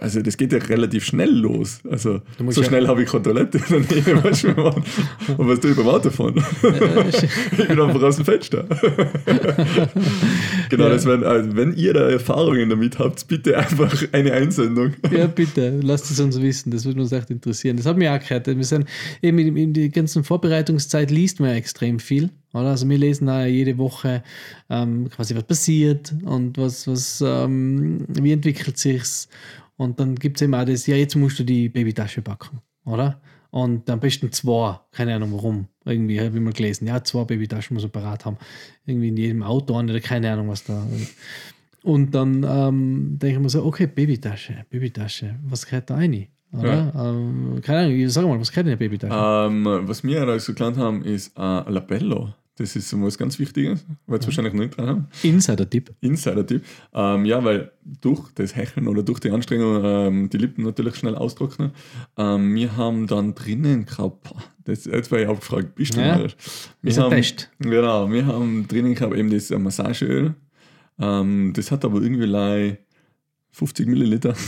also 0.00 0.20
das 0.22 0.36
geht 0.36 0.52
ja 0.52 0.58
relativ 0.58 1.04
schnell 1.04 1.30
los. 1.30 1.80
Also 1.88 2.20
Du 2.38 2.50
so 2.50 2.62
ja- 2.62 2.68
schnell 2.68 2.88
habe 2.88 3.02
ich 3.02 3.08
keine 3.10 3.22
Toilette 3.24 3.60
weißt 4.24 4.44
du, 4.44 4.48
Mann. 4.54 4.82
Und 5.36 5.48
was 5.48 5.60
tue 5.60 5.70
ich 5.72 5.76
beim 5.76 5.86
Autofahren? 5.88 6.38
Äh, 6.38 7.08
ich 7.58 7.68
bin 7.68 7.80
einfach 7.80 8.02
aus 8.02 8.16
dem 8.16 8.24
Fenster. 8.24 8.64
genau, 10.70 10.84
Ja. 10.84 10.90
das 10.90 11.04
wären, 11.06 11.24
also 11.24 11.56
wenn 11.56 11.74
ihr 11.74 11.92
da 11.94 12.08
Erfahrungen 12.10 12.68
damit 12.70 12.98
habt, 12.98 13.26
bitte 13.28 13.56
einfach 13.58 14.02
eine 14.12 14.32
Einsendung. 14.32 14.94
Ja, 15.10 15.26
bitte, 15.26 15.80
lasst 15.82 16.10
es 16.10 16.20
uns 16.20 16.40
wissen. 16.40 16.70
Das 16.70 16.84
würde 16.84 17.00
uns 17.00 17.12
echt 17.12 17.30
interessieren. 17.30 17.76
Das 17.76 17.86
hat 17.86 17.96
mich 17.96 18.08
auch 18.08 18.18
gehört. 18.18 18.46
Wir 18.46 18.64
sind 18.64 18.86
eben 19.22 19.38
in, 19.38 19.56
in 19.56 19.72
der 19.74 19.88
ganzen 19.88 20.24
Vorbereitungszeit 20.24 21.10
liest 21.10 21.40
man 21.40 21.50
ja 21.50 21.56
extrem 21.56 21.98
viel. 21.98 22.30
Oder? 22.54 22.70
Also 22.70 22.88
wir 22.88 22.96
lesen 22.96 23.28
auch 23.28 23.44
jede 23.44 23.76
Woche 23.76 24.22
ähm, 24.70 25.10
quasi, 25.10 25.34
was 25.34 25.44
passiert 25.44 26.14
und 26.24 26.56
was, 26.56 26.86
was 26.86 27.22
ähm, 27.26 28.06
wie 28.08 28.32
entwickelt 28.32 28.78
sich's. 28.78 29.28
Und 29.76 29.98
dann 30.00 30.14
gibt 30.14 30.36
es 30.36 30.42
eben 30.42 30.54
auch 30.54 30.64
das, 30.64 30.86
ja, 30.86 30.96
jetzt 30.96 31.16
musst 31.16 31.38
du 31.38 31.44
die 31.44 31.68
Babytasche 31.68 32.22
backen, 32.22 32.60
oder? 32.84 33.20
Und 33.50 33.88
am 33.88 34.00
besten 34.00 34.32
zwei, 34.32 34.80
keine 34.90 35.14
Ahnung 35.14 35.32
warum. 35.32 35.68
Irgendwie 35.84 36.20
habe 36.20 36.36
ich 36.36 36.42
mal 36.42 36.52
gelesen, 36.52 36.86
ja, 36.86 37.02
zwei 37.04 37.24
Babytaschen 37.24 37.74
muss 37.74 37.84
man 37.84 37.92
parat 37.92 38.24
haben. 38.24 38.36
Irgendwie 38.84 39.08
in 39.08 39.16
jedem 39.16 39.42
Auto 39.42 39.78
oder 39.78 40.00
keine 40.00 40.32
Ahnung, 40.32 40.48
was 40.48 40.64
da. 40.64 40.84
Und 41.82 42.14
dann 42.14 42.44
ähm, 42.48 43.18
denke 43.18 43.36
ich 43.36 43.42
mir 43.42 43.48
so, 43.48 43.64
okay, 43.64 43.86
Babytasche, 43.86 44.64
Babytasche, 44.70 45.36
was 45.44 45.66
gehört 45.66 45.90
da 45.90 45.96
rein? 45.96 46.26
Oder? 46.52 46.92
Ähm, 46.96 47.60
keine 47.62 47.80
Ahnung, 47.80 48.08
sag 48.08 48.26
mal, 48.26 48.40
was 48.40 48.50
gehört 48.50 48.66
in 48.66 48.72
eine 48.72 48.76
Babytasche? 48.76 49.14
Ähm, 49.14 49.64
was 49.86 50.02
wir 50.02 50.24
da 50.24 50.38
so 50.38 50.54
gelernt 50.54 50.76
haben, 50.76 51.04
ist 51.04 51.36
äh, 51.36 51.70
Labello. 51.70 52.34
Das 52.56 52.76
ist 52.76 52.92
was 53.02 53.18
ganz 53.18 53.38
Wichtiges, 53.40 53.84
weil 54.06 54.20
es 54.20 54.26
wahrscheinlich 54.26 54.54
noch 54.54 54.60
nicht 54.62 54.76
dran 54.76 54.86
haben. 54.88 55.06
Insider-Tipp. 55.24 55.92
Insider-Tipp. 56.00 56.62
Ähm, 56.94 57.24
ja, 57.24 57.42
weil 57.44 57.72
durch 58.00 58.30
das 58.36 58.54
Hecheln 58.54 58.86
oder 58.86 59.02
durch 59.02 59.18
die 59.18 59.30
Anstrengung 59.30 59.80
ähm, 59.84 60.30
die 60.30 60.38
Lippen 60.38 60.62
natürlich 60.64 60.94
schnell 60.94 61.16
austrocknen. 61.16 61.72
Ähm, 62.16 62.54
wir 62.54 62.76
haben 62.76 63.08
dann 63.08 63.34
drinnen 63.34 63.86
gehabt, 63.86 64.32
das, 64.64 64.84
jetzt 64.84 65.10
war 65.10 65.18
ich 65.18 65.26
auch 65.26 65.40
gefragt, 65.40 65.74
bist 65.74 65.96
du 65.96 66.00
Ja, 66.00 66.16
mal? 66.18 66.32
ist 66.82 66.98
ein 66.98 67.10
Test. 67.10 67.50
Genau, 67.58 68.08
wir 68.10 68.24
haben 68.26 68.68
drinnen 68.68 68.94
gehabt 68.94 69.16
eben 69.16 69.30
das 69.30 69.50
Massageöl. 69.50 70.34
Ähm, 71.00 71.52
das 71.56 71.72
hat 71.72 71.84
aber 71.84 72.00
irgendwie 72.02 72.26
50 73.54 73.86
Milliliter. 73.86 74.34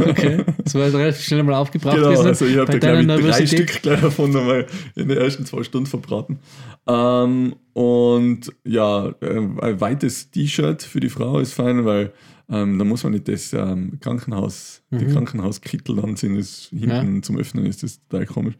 Okay. 0.00 0.44
Das 0.64 0.74
war 0.74 0.82
relativ 0.92 1.22
schnell 1.24 1.42
mal 1.42 1.54
aufgebraucht. 1.54 1.96
Genau, 1.96 2.08
gewesen. 2.10 2.26
also 2.26 2.44
ich 2.46 2.56
habe 2.56 2.78
da 2.78 3.00
glaube 3.02 3.20
ich 3.20 3.36
drei. 3.36 3.46
Stück 3.46 3.82
gleich 3.82 4.00
davon 4.00 4.32
nochmal 4.32 4.66
in 4.96 5.08
den 5.08 5.18
ersten 5.18 5.46
zwei 5.46 5.62
Stunden 5.62 5.86
verbraten. 5.86 6.38
Ähm, 6.86 7.54
und 7.72 8.52
ja, 8.64 9.08
äh, 9.20 9.36
ein 9.60 9.80
weites 9.80 10.30
T-Shirt 10.30 10.82
für 10.82 11.00
die 11.00 11.08
Frau 11.08 11.38
ist 11.38 11.52
fein, 11.54 11.84
weil 11.84 12.12
ähm, 12.48 12.78
da 12.78 12.84
muss 12.84 13.04
man 13.04 13.12
nicht 13.12 13.28
das 13.28 13.52
ähm, 13.52 13.98
Krankenhaus, 14.00 14.82
die 14.90 15.04
Mhm. 15.04 15.12
Krankenhauskittel 15.12 16.00
anziehen, 16.00 16.36
das 16.36 16.68
hinten 16.70 17.22
zum 17.22 17.38
Öffnen 17.38 17.64
ist, 17.66 17.82
das 17.82 18.00
total 18.08 18.26
komisch. 18.26 18.54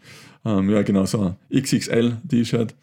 Ähm, 0.44 0.70
ja, 0.70 0.82
genau, 0.82 1.04
so 1.06 1.20
ein 1.50 1.60
XXL 1.62 2.18
T-Shirt. 2.28 2.74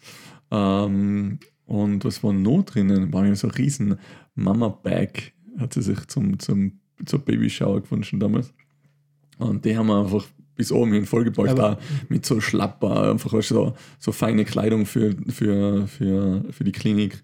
Ähm, 0.50 1.38
und 1.66 2.04
was 2.04 2.22
war 2.22 2.32
noch 2.32 2.62
drinnen? 2.62 3.12
War 3.12 3.26
ja 3.26 3.34
so 3.34 3.48
ein 3.48 3.52
riesen 3.52 3.96
Mama-Bag, 4.34 5.32
hat 5.58 5.74
sie 5.74 5.82
sich 5.82 6.06
zum, 6.08 6.38
zum, 6.38 6.80
zur 7.04 7.20
Babyshower 7.20 7.80
gewünscht 7.80 8.14
damals. 8.18 8.52
Und 9.38 9.64
die 9.64 9.76
haben 9.76 9.86
wir 9.86 10.00
einfach 10.00 10.26
bis 10.58 10.72
oben 10.72 10.92
hin 10.92 11.06
vollgepackt, 11.06 11.58
auch 11.60 11.78
mit 12.08 12.26
so 12.26 12.40
Schlapper, 12.40 13.12
einfach 13.12 13.32
weißt 13.32 13.50
so, 13.50 13.74
so 14.00 14.12
feine 14.12 14.44
Kleidung 14.44 14.86
für, 14.86 15.14
für, 15.28 15.86
für, 15.86 16.44
für 16.50 16.64
die 16.64 16.72
Klinik. 16.72 17.22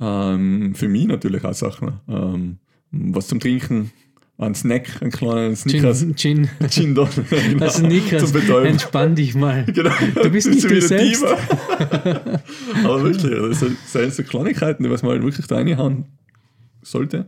Ähm, 0.00 0.74
für 0.74 0.88
mich 0.88 1.06
natürlich 1.06 1.44
auch 1.44 1.52
Sachen. 1.52 2.00
Ähm, 2.08 2.58
was 2.92 3.26
zum 3.26 3.40
Trinken, 3.40 3.90
einen 4.38 4.54
Snack, 4.54 5.02
einen 5.02 5.10
kleinen 5.10 5.56
Snickers. 5.56 6.00
Gin, 6.00 6.14
Gin. 6.14 6.48
Gin 6.70 6.94
Don, 6.94 7.08
genau, 7.30 7.64
Also 7.64 7.78
Snickers, 7.80 8.32
entspann 8.32 9.16
dich 9.16 9.34
mal. 9.34 9.64
Genau. 9.74 9.90
Du 10.22 10.30
bist 10.30 10.48
nicht 10.48 10.70
du 10.70 10.80
selbst. 10.80 11.24
Aber 12.84 13.02
wirklich, 13.02 13.22
das 13.22 13.92
sind 13.92 14.12
so 14.14 14.22
Kleinigkeiten, 14.22 14.84
die 14.84 14.90
was 14.90 15.02
man 15.02 15.12
halt 15.12 15.24
wirklich 15.24 15.46
da 15.48 15.56
reinhauen 15.56 16.04
sollte. 16.90 17.26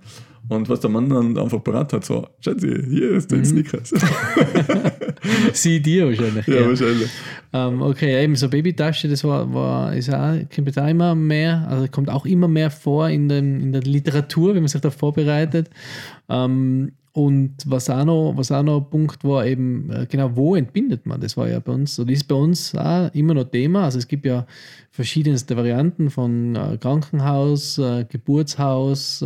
Und 0.48 0.68
was 0.70 0.80
der 0.80 0.88
Mann 0.88 1.10
dann 1.10 1.36
einfach 1.36 1.62
parat 1.62 1.92
hat, 1.92 2.04
so, 2.06 2.26
Schatzi, 2.40 2.68
hier 2.88 3.10
ist 3.10 3.30
Mhm. 3.30 3.36
dein 3.36 3.44
Snickers. 3.44 3.90
Sie 5.52 5.80
dir 5.80 6.06
wahrscheinlich. 6.06 6.46
ja, 6.46 6.54
ja. 6.60 6.68
wahrscheinlich. 6.68 7.10
Ähm, 7.52 7.82
okay, 7.82 8.22
eben 8.22 8.34
so 8.36 8.48
Babytasche, 8.48 9.08
das 9.08 9.24
war, 9.24 9.52
war 9.52 9.94
ist 9.94 10.12
auch, 10.12 10.34
kommt 10.54 10.78
auch 10.78 10.86
immer 10.88 11.14
mehr, 11.14 11.66
also 11.68 11.86
kommt 11.88 12.10
auch 12.10 12.24
immer 12.26 12.48
mehr 12.48 12.70
vor 12.70 13.08
in, 13.08 13.28
den, 13.28 13.60
in 13.60 13.72
der 13.72 13.82
Literatur, 13.82 14.54
wenn 14.54 14.62
man 14.62 14.68
sich 14.68 14.80
da 14.80 14.90
vorbereitet. 14.90 15.68
Ähm, 16.28 16.92
und 17.12 17.54
was 17.66 17.90
auch, 17.90 18.04
noch, 18.04 18.34
was 18.36 18.52
auch 18.52 18.62
noch 18.62 18.78
ein 18.78 18.90
Punkt 18.90 19.24
war, 19.24 19.46
eben, 19.46 19.90
äh, 19.90 20.06
genau, 20.08 20.36
wo 20.36 20.54
entbindet 20.54 21.06
man? 21.06 21.20
Das 21.20 21.36
war 21.36 21.48
ja 21.48 21.58
bei 21.60 21.72
uns, 21.72 21.98
oder 21.98 22.12
ist 22.12 22.28
bei 22.28 22.34
uns 22.34 22.74
auch 22.74 23.12
immer 23.14 23.34
noch 23.34 23.44
Thema. 23.44 23.84
Also 23.84 23.98
es 23.98 24.08
gibt 24.08 24.24
ja 24.24 24.46
verschiedenste 24.90 25.56
Varianten 25.56 26.10
von 26.10 26.54
äh, 26.54 26.78
Krankenhaus, 26.78 27.78
äh, 27.78 28.04
Geburtshaus, 28.08 29.24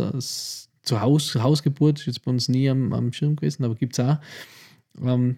zu 0.83 1.01
Haus, 1.01 1.35
Hausgeburt, 1.35 1.99
ist 1.99 2.07
jetzt 2.07 2.25
bei 2.25 2.31
uns 2.31 2.49
nie 2.49 2.69
am, 2.69 2.93
am 2.93 3.13
Schirm 3.13 3.35
gewesen, 3.35 3.63
aber 3.63 3.75
gibt 3.75 3.97
es 3.97 4.05
auch. 4.05 4.17
Ähm, 5.01 5.37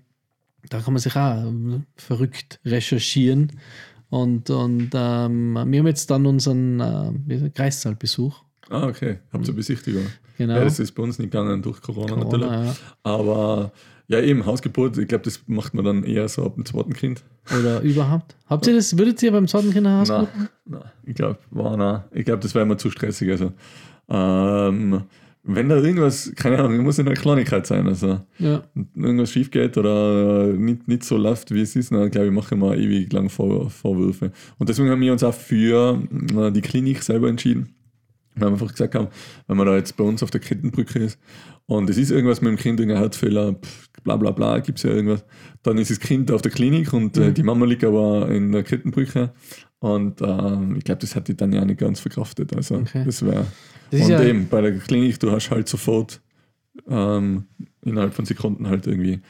da 0.69 0.81
kann 0.81 0.93
man 0.93 1.01
sich 1.01 1.15
auch 1.15 1.53
verrückt 1.95 2.59
recherchieren. 2.65 3.51
Und, 4.09 4.49
und 4.49 4.91
ähm, 4.93 5.53
wir 5.53 5.79
haben 5.79 5.87
jetzt 5.87 6.09
dann 6.09 6.25
unseren 6.25 6.79
äh, 7.29 7.49
Kreissaalbesuch. 7.49 8.43
Ah, 8.69 8.87
okay. 8.87 9.19
Habt 9.31 9.47
ihr 9.47 9.53
Besichtigung? 9.53 10.05
Genau. 10.37 10.55
Ja, 10.55 10.63
das 10.63 10.79
ist 10.79 10.91
bei 10.93 11.03
uns 11.03 11.17
nicht 11.19 11.31
gegangen 11.31 11.61
durch 11.61 11.81
Corona, 11.81 12.15
natürlich. 12.15 12.45
Corona, 12.47 12.65
ja. 12.65 12.73
Aber 13.03 13.71
ja, 14.07 14.19
eben, 14.21 14.45
Hausgeburt, 14.45 14.97
ich 14.97 15.07
glaube, 15.07 15.23
das 15.23 15.41
macht 15.47 15.73
man 15.73 15.83
dann 15.85 16.03
eher 16.03 16.27
so 16.27 16.45
ab 16.45 16.55
dem 16.55 16.65
zweiten 16.65 16.93
Kind. 16.93 17.23
Oder 17.59 17.81
überhaupt. 17.81 18.35
Habt 18.47 18.67
ihr 18.67 18.75
das, 18.75 18.97
würdet 18.97 19.21
ihr 19.23 19.31
beim 19.31 19.47
zweiten 19.47 19.71
Kinderhaus 19.71 20.09
Nein, 20.09 20.19
gucken? 20.27 20.49
nein, 20.65 20.81
ich 21.05 21.15
glaube, 21.15 21.39
war 21.51 21.75
nein. 21.77 22.03
Ich 22.11 22.25
glaube, 22.25 22.39
das 22.41 22.53
wäre 22.53 22.65
immer 22.65 22.77
zu 22.77 22.89
stressig. 22.91 23.31
Also, 23.31 23.51
ähm, 24.09 25.03
wenn 25.47 25.69
da 25.69 25.75
irgendwas, 25.77 26.31
keine 26.35 26.57
Ahnung, 26.59 26.79
muss 26.83 26.97
ja 26.97 27.05
eine 27.05 27.13
Kleinigkeit 27.13 27.67
sein. 27.67 27.87
Also, 27.87 28.19
Ja. 28.39 28.63
irgendwas 28.95 29.31
schief 29.31 29.51
geht 29.51 29.77
oder 29.77 30.47
nicht, 30.47 30.87
nicht 30.87 31.03
so 31.03 31.17
läuft, 31.17 31.53
wie 31.53 31.61
es 31.61 31.75
ist, 31.75 31.91
dann 31.91 32.09
glaube 32.09 32.27
ich, 32.27 32.33
mache 32.33 32.55
ich 32.55 32.61
mir 32.61 32.75
ewig 32.75 33.13
lang 33.13 33.29
Vor 33.29 33.69
Vorwürfe. 33.69 34.31
Und 34.57 34.69
deswegen 34.69 34.89
haben 34.89 35.01
wir 35.01 35.11
uns 35.11 35.23
auch 35.23 35.33
für 35.33 36.01
äh, 36.35 36.51
die 36.51 36.61
Klinik 36.61 37.03
selber 37.03 37.29
entschieden. 37.29 37.69
Weil 38.35 38.49
wir 38.49 38.53
einfach 38.53 38.71
gesagt 38.71 38.95
haben, 38.95 39.07
wenn 39.47 39.57
man 39.57 39.65
da 39.67 39.75
jetzt 39.75 39.95
bei 39.97 40.03
uns 40.03 40.21
auf 40.23 40.31
der 40.31 40.41
Kettenbrücke 40.41 40.99
ist 40.99 41.19
und 41.67 41.89
es 41.89 41.97
ist 41.97 42.11
irgendwas 42.11 42.41
mit 42.41 42.49
dem 42.51 42.57
Kind, 42.57 42.79
irgendein 42.79 43.01
Herzfehler, 43.01 43.53
pff, 43.53 43.89
bla 44.03 44.17
bla 44.17 44.31
bla, 44.31 44.59
gibt 44.59 44.77
es 44.79 44.83
ja 44.83 44.91
irgendwas, 44.91 45.25
dann 45.63 45.77
ist 45.77 45.89
das 45.91 45.99
Kind 45.99 46.31
auf 46.31 46.41
der 46.41 46.51
Klinik 46.51 46.93
und 46.93 47.17
äh, 47.17 47.31
die 47.33 47.43
Mama 47.43 47.65
liegt 47.65 47.83
aber 47.83 48.29
in 48.29 48.51
der 48.51 48.63
Kettenbrücke. 48.63 49.33
Und 49.79 50.21
ähm, 50.21 50.75
ich 50.77 50.83
glaube, 50.83 51.01
das 51.01 51.15
hat 51.15 51.27
die 51.27 51.35
dann 51.37 51.51
ja 51.53 51.63
nicht 51.65 51.79
ganz 51.79 51.99
verkraftet. 51.99 52.55
Also 52.55 52.75
Okay. 52.75 53.03
das 53.05 53.23
wäre. 53.25 53.45
Und 53.91 54.07
ja- 54.09 54.23
eben, 54.23 54.47
bei 54.47 54.61
der 54.61 54.77
Klinik, 54.79 55.19
du 55.19 55.31
hast 55.31 55.49
halt 55.51 55.67
sofort 55.67 56.21
ähm, 56.89 57.45
innerhalb 57.83 58.13
von 58.13 58.25
Sekunden 58.25 58.67
halt 58.67 58.87
irgendwie 58.87 59.21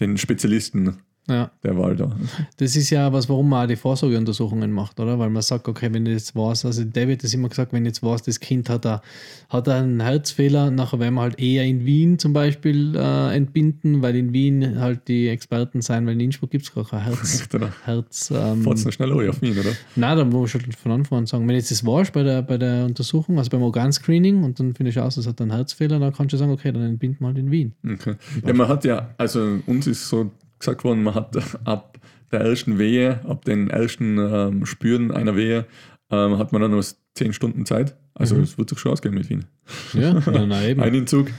den 0.00 0.16
Spezialisten 0.16 0.98
ja. 1.28 1.50
der 1.62 1.78
Wahl 1.78 1.96
da. 1.96 2.14
Das 2.58 2.76
ist 2.76 2.90
ja 2.90 3.12
was, 3.12 3.28
warum 3.28 3.48
man 3.48 3.64
auch 3.64 3.68
die 3.68 3.76
Vorsorgeuntersuchungen 3.76 4.70
macht, 4.70 5.00
oder? 5.00 5.18
Weil 5.18 5.30
man 5.30 5.42
sagt, 5.42 5.68
okay, 5.68 5.88
wenn 5.90 6.04
du 6.04 6.10
jetzt 6.10 6.36
weißt, 6.36 6.66
also 6.66 6.84
David 6.84 7.22
hat 7.22 7.32
immer 7.32 7.48
gesagt, 7.48 7.72
wenn 7.72 7.86
jetzt 7.86 8.02
weißt, 8.02 8.28
das 8.28 8.40
Kind 8.40 8.68
hat, 8.68 8.84
a, 8.84 9.00
hat 9.48 9.68
einen 9.68 10.00
Herzfehler, 10.00 10.70
nachher 10.70 11.00
werden 11.00 11.14
wir 11.14 11.22
halt 11.22 11.40
eher 11.40 11.64
in 11.64 11.86
Wien 11.86 12.18
zum 12.18 12.34
Beispiel 12.34 12.94
äh, 12.94 13.34
entbinden, 13.34 14.02
weil 14.02 14.16
in 14.16 14.32
Wien 14.34 14.78
halt 14.78 15.08
die 15.08 15.28
Experten 15.28 15.80
sein, 15.80 16.06
weil 16.06 16.14
in 16.14 16.20
Innsbruck 16.20 16.50
gibt 16.50 16.64
es 16.64 16.74
gar 16.74 16.84
kein 16.84 17.02
Herz. 17.02 17.48
Herz 17.84 18.30
ähm, 18.34 18.62
fährt's 18.62 18.84
noch 18.84 18.92
schnell 18.92 19.28
auf 19.28 19.40
mich, 19.40 19.58
oder? 19.58 19.70
Nein, 19.96 20.18
da 20.18 20.24
muss 20.24 20.54
ich 20.54 20.62
schon 20.62 20.72
von 20.72 20.92
Anfang 20.92 21.18
an 21.18 21.26
sagen, 21.26 21.48
wenn 21.48 21.56
jetzt 21.56 21.70
das 21.70 21.86
warst 21.86 22.12
bei 22.12 22.22
der, 22.22 22.42
bei 22.42 22.58
der 22.58 22.84
Untersuchung, 22.84 23.38
also 23.38 23.48
beim 23.50 23.62
Organscreening 23.62 24.44
und 24.44 24.60
dann 24.60 24.74
finde 24.74 24.90
ich 24.90 24.98
aus, 24.98 25.16
es 25.16 25.26
hat 25.26 25.40
einen 25.40 25.52
Herzfehler, 25.52 25.98
dann 25.98 26.12
kannst 26.12 26.34
du 26.34 26.36
sagen, 26.36 26.52
okay, 26.52 26.70
dann 26.70 26.82
entbinden 26.82 27.20
wir 27.20 27.28
halt 27.28 27.38
in 27.38 27.50
Wien. 27.50 27.72
Okay. 27.94 28.16
Ja, 28.44 28.52
man 28.52 28.68
hat 28.68 28.84
ja, 28.84 29.14
also 29.16 29.60
uns 29.66 29.86
ist 29.86 30.08
so 30.08 30.30
gesagt 30.64 30.84
worden, 30.84 31.02
man 31.02 31.14
hat 31.14 31.36
ab 31.64 31.98
der 32.32 32.40
ersten 32.40 32.78
Wehe, 32.78 33.20
ab 33.28 33.44
den 33.44 33.70
ersten 33.70 34.18
ähm, 34.18 34.66
Spüren 34.66 35.10
einer 35.10 35.36
Wehe, 35.36 35.66
ähm, 36.10 36.38
hat 36.38 36.52
man 36.52 36.62
dann 36.62 36.70
nur 36.70 36.84
10 37.14 37.32
Stunden 37.32 37.66
Zeit. 37.66 37.96
Also 38.16 38.36
es 38.36 38.56
wird 38.56 38.68
sich 38.70 38.78
schon 38.78 38.92
ausgehen 38.92 39.12
mit 39.12 39.28
Wien. 39.28 39.44
Ja, 39.92 40.12
nein, 40.30 40.48
nein, 40.48 40.64
eben. 40.70 40.80
Ein 40.80 40.94
Entzug. 40.94 41.30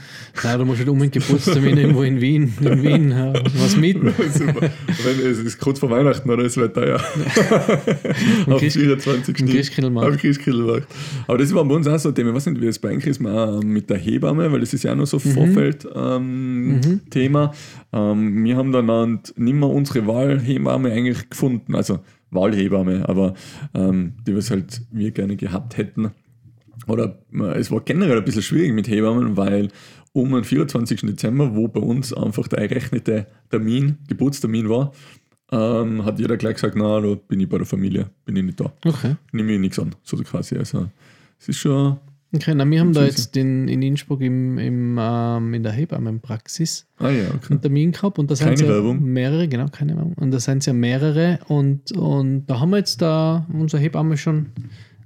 Nein, 0.44 0.58
du 0.58 0.64
musst 0.66 0.78
halt 0.80 0.90
unbedingt 0.90 1.14
Geburtstermin 1.14 1.74
irgendwo 1.78 2.02
in 2.02 2.20
Wien, 2.20 2.52
in 2.60 2.82
Wien 2.82 3.10
ja, 3.12 3.32
was 3.62 3.76
mieten. 3.78 4.12
Super. 4.34 4.60
Wenn, 4.86 5.26
es 5.26 5.38
ist 5.38 5.58
kurz 5.58 5.78
vor 5.78 5.88
Weihnachten, 5.88 6.28
oder? 6.28 6.44
Es 6.44 6.58
wird 6.58 6.74
teuer. 6.74 7.00
Auf 8.46 8.60
Christ- 8.60 8.76
24. 8.76 9.40
im 9.40 9.48
Christkindlmarkt. 9.48 10.14
Auf 10.16 10.20
Christkindlmarkt. 10.20 10.86
Aber 11.26 11.38
das 11.38 11.54
war 11.54 11.64
bei 11.64 11.74
uns 11.74 11.86
auch 11.86 11.98
so 11.98 12.10
ein 12.10 12.14
Thema. 12.14 12.30
Ich 12.30 12.36
weiß 12.36 12.46
nicht, 12.46 12.60
wie 12.60 12.66
es 12.66 12.78
bei 12.78 12.94
euch 12.94 13.06
ist 13.06 13.20
mit 13.20 13.88
der 13.88 13.96
Hebamme, 13.96 14.52
weil 14.52 14.60
das 14.60 14.74
ist 14.74 14.82
ja 14.82 14.92
auch 14.92 14.96
noch 14.96 15.06
so 15.06 15.18
Vorfeld-Thema. 15.18 16.16
Ähm, 16.16 17.00
Thema. 17.08 17.54
ähm, 17.94 18.44
wir 18.44 18.56
haben 18.56 18.72
dann 18.72 19.20
nicht 19.36 19.54
mehr 19.54 19.68
unsere 19.70 20.06
Wahlhebamme 20.06 20.90
eigentlich 20.92 21.30
gefunden. 21.30 21.74
Also 21.74 22.00
Wahlhebamme, 22.30 23.08
aber 23.08 23.32
ähm, 23.74 24.12
die 24.26 24.34
wir 24.34 24.42
halt 24.42 24.82
wir 24.90 25.10
gerne 25.12 25.36
gehabt 25.36 25.78
hätten. 25.78 26.10
Oder 26.86 27.18
äh, 27.32 27.58
es 27.58 27.70
war 27.70 27.80
generell 27.80 28.18
ein 28.18 28.24
bisschen 28.24 28.42
schwierig 28.42 28.72
mit 28.72 28.88
Hebammen, 28.88 29.36
weil 29.36 29.68
um 30.12 30.32
den 30.32 30.44
24. 30.44 31.02
Dezember, 31.02 31.54
wo 31.54 31.68
bei 31.68 31.80
uns 31.80 32.12
einfach 32.12 32.48
der 32.48 32.60
errechnete 32.60 33.26
Termin, 33.50 33.98
Geburtstermin 34.08 34.68
war, 34.68 34.92
ähm, 35.52 36.04
hat 36.04 36.18
jeder 36.18 36.36
gleich 36.36 36.54
gesagt, 36.54 36.74
na, 36.76 37.00
da 37.00 37.14
bin 37.14 37.40
ich 37.40 37.48
bei 37.48 37.58
der 37.58 37.66
Familie, 37.66 38.10
bin 38.24 38.36
ich 38.36 38.44
nicht 38.44 38.60
da. 38.60 38.72
Okay. 38.84 39.16
Nehme 39.32 39.52
ich 39.52 39.60
nichts 39.60 39.78
an, 39.78 39.94
so 40.02 40.16
quasi. 40.18 40.56
Also 40.56 40.88
es 41.38 41.48
ist 41.48 41.58
schon, 41.58 41.98
Okay, 42.34 42.54
na, 42.54 42.68
wir 42.68 42.80
haben 42.80 42.92
da 42.92 43.04
jetzt 43.04 43.36
den, 43.36 43.68
in 43.68 43.82
Innsbruck 43.82 44.20
im, 44.20 44.58
im, 44.58 44.98
ähm, 45.00 45.54
in 45.54 45.62
der 45.62 45.72
Hebammenpraxis 45.72 46.86
ah 46.98 47.08
ja, 47.08 47.28
okay. 47.28 47.46
einen 47.50 47.60
Termin 47.62 47.92
gehabt 47.92 48.18
und 48.18 48.30
da 48.30 48.34
sind 48.34 48.60
ja 48.60 48.68
Werbung. 48.68 49.02
mehrere, 49.02 49.48
genau, 49.48 49.66
keine 49.68 49.96
Werbung. 49.96 50.14
Und 50.14 50.32
da 50.32 50.40
sind 50.40 50.58
es 50.58 50.66
ja 50.66 50.72
mehrere 50.72 51.38
und, 51.46 51.92
und 51.92 52.46
da 52.46 52.60
haben 52.60 52.70
wir 52.70 52.78
jetzt 52.78 53.00
da 53.00 53.46
unsere 53.52 53.80
Hebamme 53.80 54.16
schon 54.16 54.46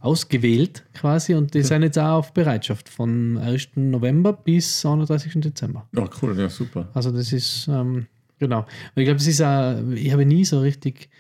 ausgewählt 0.01 0.85
quasi 0.95 1.35
und 1.35 1.53
die 1.55 1.63
sind 1.63 1.83
jetzt 1.83 1.99
auch 1.99 2.19
auf 2.19 2.33
Bereitschaft 2.33 2.89
von 2.89 3.37
1. 3.39 3.71
November 3.77 4.33
bis 4.33 4.85
31. 4.85 5.41
Dezember. 5.41 5.87
Ja, 5.95 6.09
cool, 6.23 6.39
ja, 6.39 6.49
super. 6.49 6.89
Also 6.95 7.11
das 7.11 7.33
ist, 7.33 7.69
ähm, 7.69 8.07
genau. 8.39 8.61
Und 8.61 8.67
ich 8.97 9.05
glaube, 9.05 9.19
das 9.19 9.27
ist 9.27 9.43
auch, 9.43 9.77
ich 9.93 10.13
habe 10.13 10.25
nie 10.25 10.45
so 10.45 10.61
richtig, 10.61 11.11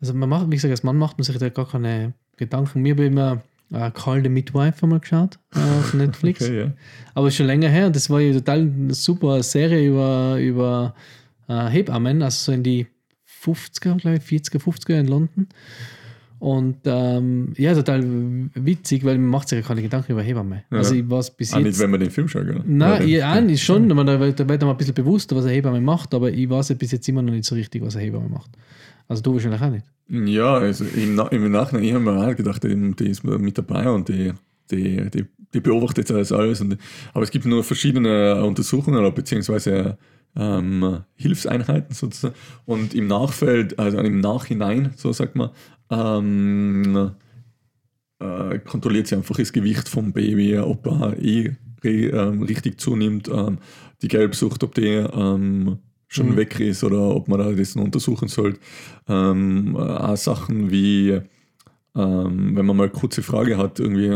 also 0.00 0.14
man 0.14 0.28
macht, 0.28 0.46
wie 0.48 0.54
gesagt, 0.54 0.70
als 0.70 0.84
Mann 0.84 0.96
macht 0.96 1.18
man 1.18 1.24
sich 1.24 1.36
da 1.38 1.48
gar 1.48 1.68
keine 1.68 2.14
Gedanken. 2.36 2.82
Mir 2.82 2.94
habe 2.94 3.06
immer 3.06 3.42
äh, 3.72 3.90
Call 3.90 4.22
the 4.22 4.28
Midwife 4.28 4.82
einmal 4.82 5.00
geschaut 5.00 5.38
äh, 5.54 5.58
auf 5.58 5.92
Netflix. 5.94 6.42
Okay, 6.42 6.60
ja. 6.60 6.72
Aber 7.14 7.30
schon 7.32 7.46
länger 7.46 7.68
her 7.68 7.86
und 7.86 7.96
das 7.96 8.08
war 8.10 8.20
ja 8.20 8.32
total 8.32 8.60
eine 8.60 8.94
super 8.94 9.42
Serie 9.42 9.88
über, 9.88 10.38
über 10.38 10.94
äh, 11.48 11.66
Hebammen, 11.66 12.22
also 12.22 12.44
so 12.44 12.52
in 12.52 12.62
die 12.62 12.86
50er, 13.44 13.96
glaube 13.96 14.16
ich, 14.16 14.22
40er, 14.22 14.62
50er 14.62 15.00
in 15.00 15.08
London. 15.08 15.48
Und 16.44 16.80
ähm, 16.84 17.54
ja, 17.56 17.72
total 17.72 18.04
witzig, 18.52 19.02
weil 19.02 19.16
man 19.16 19.30
macht 19.30 19.48
sich 19.48 19.60
ja 19.62 19.66
keine 19.66 19.80
Gedanken 19.80 20.12
über 20.12 20.20
Hebamme. 20.20 20.64
Ja. 20.70 20.76
Also 20.76 20.94
ich 20.94 21.08
war 21.08 21.24
bis 21.38 21.52
jetzt. 21.52 21.62
nicht, 21.62 21.78
wenn 21.78 21.90
man 21.90 22.00
den 22.00 22.10
Film 22.10 22.28
schaut, 22.28 22.42
oder? 22.42 22.62
Nein, 22.66 23.08
ja, 23.08 23.32
eigentlich 23.32 23.64
schon, 23.64 23.88
man, 23.88 24.06
da 24.06 24.20
wird 24.20 24.46
man 24.46 24.62
ein 24.62 24.76
bisschen 24.76 24.92
bewusster, 24.92 25.36
was 25.36 25.46
eine 25.46 25.54
Hebamme 25.54 25.80
macht, 25.80 26.12
aber 26.12 26.30
ich 26.30 26.50
weiß 26.50 26.68
ja 26.68 26.74
bis 26.74 26.92
jetzt 26.92 27.08
immer 27.08 27.22
noch 27.22 27.32
nicht 27.32 27.46
so 27.46 27.54
richtig, 27.54 27.82
was 27.82 27.96
eine 27.96 28.04
Hebamme 28.04 28.28
macht. 28.28 28.50
Also 29.08 29.22
du 29.22 29.32
wahrscheinlich 29.32 29.62
auch 29.62 29.70
nicht. 29.70 29.86
Ja, 30.28 30.56
also 30.56 30.84
im, 30.84 31.14
Na 31.14 31.28
im 31.28 31.50
Nachhinein, 31.50 31.82
ich 31.82 31.94
habe 31.94 32.04
mir 32.04 32.28
auch 32.28 32.36
gedacht, 32.36 32.62
die 32.62 33.08
ist 33.08 33.24
mit 33.24 33.56
dabei 33.56 33.88
und 33.88 34.10
die, 34.10 34.34
die, 34.70 35.08
die, 35.08 35.24
die 35.54 35.60
beobachtet 35.60 36.10
das 36.10 36.30
alles. 36.30 36.60
Und, 36.60 36.76
aber 37.14 37.24
es 37.24 37.30
gibt 37.30 37.46
nur 37.46 37.64
verschiedene 37.64 38.44
Untersuchungen 38.44 39.14
beziehungsweise 39.14 39.96
ähm, 40.36 41.00
Hilfseinheiten 41.14 41.94
sozusagen. 41.94 42.34
Und 42.64 42.94
im 42.94 43.06
Nachfeld, 43.06 43.78
also 43.78 43.98
im 43.98 44.20
Nachhinein, 44.20 44.92
so 44.96 45.12
sagt 45.12 45.36
man, 45.36 45.50
ähm, 45.90 47.12
äh, 48.18 48.58
kontrolliert 48.60 49.06
sie 49.06 49.16
einfach 49.16 49.36
das 49.36 49.52
Gewicht 49.52 49.88
vom 49.88 50.12
Baby, 50.12 50.58
ob 50.58 50.86
er 50.86 51.16
eh 51.18 51.52
ähm, 51.84 52.42
richtig 52.42 52.80
zunimmt, 52.80 53.28
ähm, 53.28 53.58
die 54.00 54.08
Gelbsucht, 54.08 54.64
ob 54.64 54.74
die 54.74 54.86
ähm, 54.86 55.78
schon 56.08 56.30
Mhm. 56.30 56.36
weg 56.36 56.60
ist 56.60 56.82
oder 56.84 57.14
ob 57.14 57.28
man 57.28 57.38
da 57.38 57.52
das 57.52 57.74
noch 57.74 57.84
untersuchen 57.84 58.28
sollte. 58.28 58.60
Ähm, 59.08 59.74
äh, 59.76 59.78
auch 59.78 60.16
Sachen 60.16 60.70
wie 60.70 61.20
ähm, 61.96 62.56
wenn 62.56 62.66
man 62.66 62.76
mal 62.76 62.84
eine 62.84 62.92
kurze 62.92 63.22
Frage 63.22 63.56
hat, 63.56 63.78
irgendwie 63.78 64.10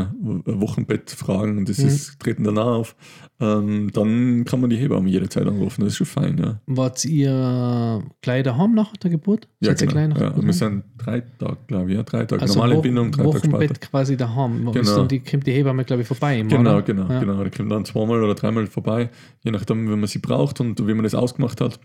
Wochenbettfragen 0.47 1.59
und 1.59 1.69
das 1.69 1.79
Mhm. 1.79 1.87
ist, 1.87 2.19
treten 2.21 2.45
danach 2.45 2.67
auf, 2.67 2.97
ähm, 3.41 3.91
dann 3.93 4.45
kann 4.45 4.61
man 4.61 4.71
die 4.71 4.77
Hebamme 4.77 5.09
jederzeit 5.09 5.47
anrufen. 5.47 5.83
Das 5.83 5.93
ist 5.93 5.97
schon 5.99 6.07
fein, 6.07 6.39
ja. 6.39 6.61
Wart 6.67 7.05
ihr 7.05 8.03
gleich 8.21 8.43
daheim 8.43 8.75
nach 8.75 8.97
der 8.97 9.11
Geburt? 9.11 9.49
Ja, 9.61 9.77
Seid 9.77 9.91
genau. 9.91 10.01
ja. 10.01 10.09
der 10.09 10.21
Wir 10.21 10.31
Geburt? 10.41 10.55
sind 10.55 10.85
drei 10.99 11.21
Tage, 11.21 11.57
glaube 11.69 11.91
ich, 11.91 11.97
ja, 11.97 12.03
drei 12.03 12.25
Tage. 12.25 12.43
also 12.43 12.55
Normale 12.55 12.73
Wo- 12.73 12.77
Entbindung, 12.79 13.13
drei 13.13 13.23
Tage 13.25 13.39
später. 13.39 13.53
Wochenbett 13.53 13.81
quasi 13.81 14.17
daheim. 14.17 14.73
Genau. 14.73 15.01
Und 15.03 15.11
die 15.13 15.21
kommt 15.21 15.47
die 15.47 15.53
Hebamme, 15.53 15.85
glaube 15.85 16.03
ich, 16.03 16.09
vorbei. 16.09 16.39
Immer, 16.41 16.51
Genau, 16.51 16.71
oder? 16.73 16.83
genau, 16.83 17.09
ja. 17.09 17.21
genau. 17.21 17.45
Die 17.45 17.51
kommt 17.51 17.71
dann 17.71 17.85
zweimal 17.85 18.23
oder 18.23 18.35
dreimal 18.35 18.67
vorbei, 18.67 19.11
je 19.45 19.51
nachdem, 19.53 19.89
wenn 19.91 20.01
man 20.01 20.09
sie 20.09 20.19
braucht 20.19 20.61
und 20.61 20.85
wie 20.87 20.95
man 20.95 21.05
das 21.05 21.15
ausgemacht 21.15 21.61
hat. 21.61 21.79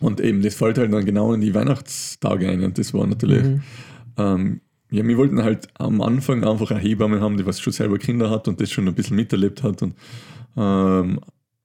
Und 0.00 0.20
eben, 0.20 0.42
das 0.42 0.54
fällt 0.54 0.78
halt 0.78 0.92
dann 0.92 1.04
genau 1.04 1.32
in 1.34 1.40
die 1.42 1.54
Weihnachtstage 1.54 2.48
ein. 2.48 2.64
Und 2.64 2.78
das 2.78 2.92
war 2.94 3.06
natürlich, 3.06 3.44
Mhm. 3.44 3.60
ähm, 4.16 4.60
ja, 4.92 5.06
wir 5.06 5.16
wollten 5.16 5.42
halt 5.42 5.68
am 5.74 6.00
Anfang 6.00 6.44
einfach 6.44 6.70
eine 6.70 6.80
Hebamme 6.80 7.20
haben, 7.20 7.36
die 7.36 7.46
was 7.46 7.60
schon 7.60 7.72
selber 7.72 7.98
Kinder 7.98 8.30
hat 8.30 8.46
und 8.46 8.60
das 8.60 8.70
schon 8.70 8.86
ein 8.86 8.94
bisschen 8.94 9.16
miterlebt 9.16 9.62
hat. 9.62 9.82
Und 9.82 9.94
ähm, 10.56 11.20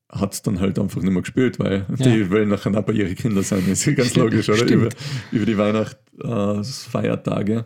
hat 0.10 0.34
es 0.34 0.42
dann 0.42 0.60
halt 0.62 0.80
einfach 0.80 1.02
nicht 1.02 1.12
mehr 1.12 1.22
gespielt, 1.22 1.60
weil 1.60 1.86
die 1.90 2.32
wollen 2.32 2.50
nachher 2.50 2.76
auch 2.78 2.84
bei 2.84 2.94
ihren 2.94 3.14
Kindern 3.16 3.44
sein. 3.44 3.64
Das 3.68 3.80
ist 3.80 3.86
ja 3.86 3.94
ganz 3.94 4.16
logisch, 4.16 4.50
oder? 4.50 4.66
Über, 4.66 4.90
über 5.32 5.46
die 5.46 5.58
Weihnachtsfeiertage. 5.58 7.66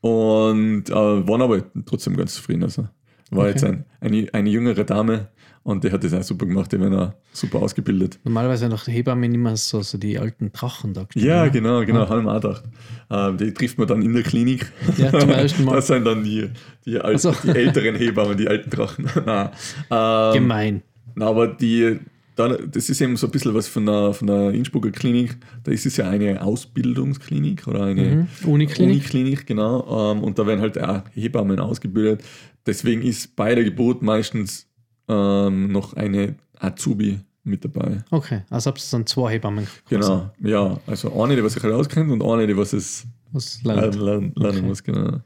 Und 0.00 0.88
äh, 0.88 0.92
waren 0.94 1.42
aber 1.42 1.62
trotzdem 1.84 2.16
ganz 2.16 2.34
zufrieden. 2.34 2.62
Also 2.64 2.88
war 3.30 3.40
Okay. 3.44 3.48
jetzt 3.50 3.64
ein, 3.64 3.84
eine, 4.00 4.28
eine 4.32 4.50
jüngere 4.50 4.84
Dame 4.84 5.28
und 5.66 5.82
die 5.82 5.90
hat 5.90 6.04
das 6.04 6.14
auch 6.14 6.22
super 6.22 6.46
gemacht, 6.46 6.70
die 6.70 6.78
waren 6.80 6.94
auch 6.94 7.12
super 7.32 7.58
ausgebildet. 7.60 8.20
Normalerweise 8.22 8.68
die 8.68 8.92
Hebammen 8.92 9.34
immer 9.34 9.56
so, 9.56 9.82
so 9.82 9.98
die 9.98 10.16
alten 10.18 10.52
Drachen 10.52 10.94
da 10.94 11.06
Ja, 11.14 11.42
oder? 11.42 11.50
genau, 11.50 11.84
genau, 11.84 12.02
Ja. 12.04 12.08
haben 12.08 12.24
wir 12.24 12.32
auch 12.36 12.40
gedacht. 12.40 12.62
Ähm, 13.10 13.36
die 13.36 13.52
trifft 13.52 13.76
man 13.76 13.88
dann 13.88 14.00
in 14.02 14.12
der 14.12 14.22
Klinik. 14.22 14.70
Ja, 14.96 15.10
zum 15.18 15.30
ersten 15.42 15.64
Mal. 15.64 15.74
Das 15.74 15.88
sind 15.88 16.04
dann 16.04 16.22
die, 16.22 16.48
die, 16.84 16.98
al 17.00 17.16
Ach 17.16 17.18
so. 17.18 17.34
die 17.42 17.48
älteren 17.48 17.96
Hebammen, 17.96 18.36
die 18.36 18.46
alten 18.46 18.70
Drachen. 18.70 19.06
Nein. 19.26 19.50
Ähm, 19.90 20.32
Gemein. 20.34 20.82
Na, 21.16 21.26
aber 21.26 21.48
die, 21.48 21.98
da, 22.36 22.48
das 22.56 22.88
ist 22.88 23.00
eben 23.00 23.16
so 23.16 23.26
ein 23.26 23.32
bisschen 23.32 23.52
was 23.54 23.66
von 23.66 23.86
der, 23.86 24.12
von 24.12 24.28
der 24.28 24.50
Innsbrucker 24.52 24.90
Klinik. 24.92 25.36
Da 25.64 25.72
ist 25.72 25.84
es 25.84 25.96
ja 25.96 26.08
eine 26.08 26.42
Ausbildungsklinik 26.42 27.66
oder 27.66 27.84
eine 27.84 28.02
Mhm. 28.44 28.48
Uniklinik. 28.48 28.92
Uniklinik, 28.94 29.46
genau. 29.46 30.12
Ähm, 30.12 30.22
und 30.22 30.38
da 30.38 30.46
werden 30.46 30.60
halt 30.60 30.80
auch 30.80 31.02
Hebammen 31.14 31.58
ausgebildet. 31.58 32.22
Deswegen 32.66 33.02
ist 33.02 33.34
bei 33.36 33.54
der 33.54 33.64
Geburt 33.64 34.02
meistens 34.02 34.65
ähm, 35.08 35.72
noch 35.72 35.94
eine 35.94 36.34
Azubi 36.58 37.20
mit 37.44 37.64
dabei. 37.64 38.02
Okay, 38.10 38.42
also 38.50 38.68
habt 38.70 38.80
ihr 38.80 38.90
dann 38.90 39.06
zwei 39.06 39.32
Hebammen. 39.32 39.66
Genau, 39.88 40.30
ja. 40.42 40.78
Also 40.86 41.12
eine, 41.22 41.36
die 41.36 41.44
was 41.44 41.52
sich 41.54 41.62
halt 41.62 41.74
auskennt 41.74 42.10
und 42.10 42.22
eine, 42.22 42.46
die 42.46 42.56
was 42.56 42.72
es 42.72 43.06
Was 43.32 43.62
lernen, 43.62 43.82
lernt. 43.82 43.94
lernen, 43.96 44.32
lernen 44.36 44.58
Okay. 44.58 44.66
muss, 44.66 44.82
genau. 44.82 45.20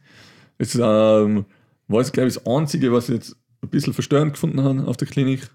Es 0.58 0.74
ähm, 0.74 1.46
war 1.88 2.00
jetzt, 2.00 2.12
glaube 2.12 2.28
ich, 2.28 2.34
das 2.34 2.46
Einzige, 2.46 2.92
was 2.92 3.08
ich 3.08 3.14
jetzt 3.14 3.36
ein 3.62 3.68
bisschen 3.70 3.94
verstörend 3.94 4.34
gefunden 4.34 4.62
habe 4.62 4.86
auf 4.86 4.96
der 4.96 5.08
Klinik, 5.08 5.48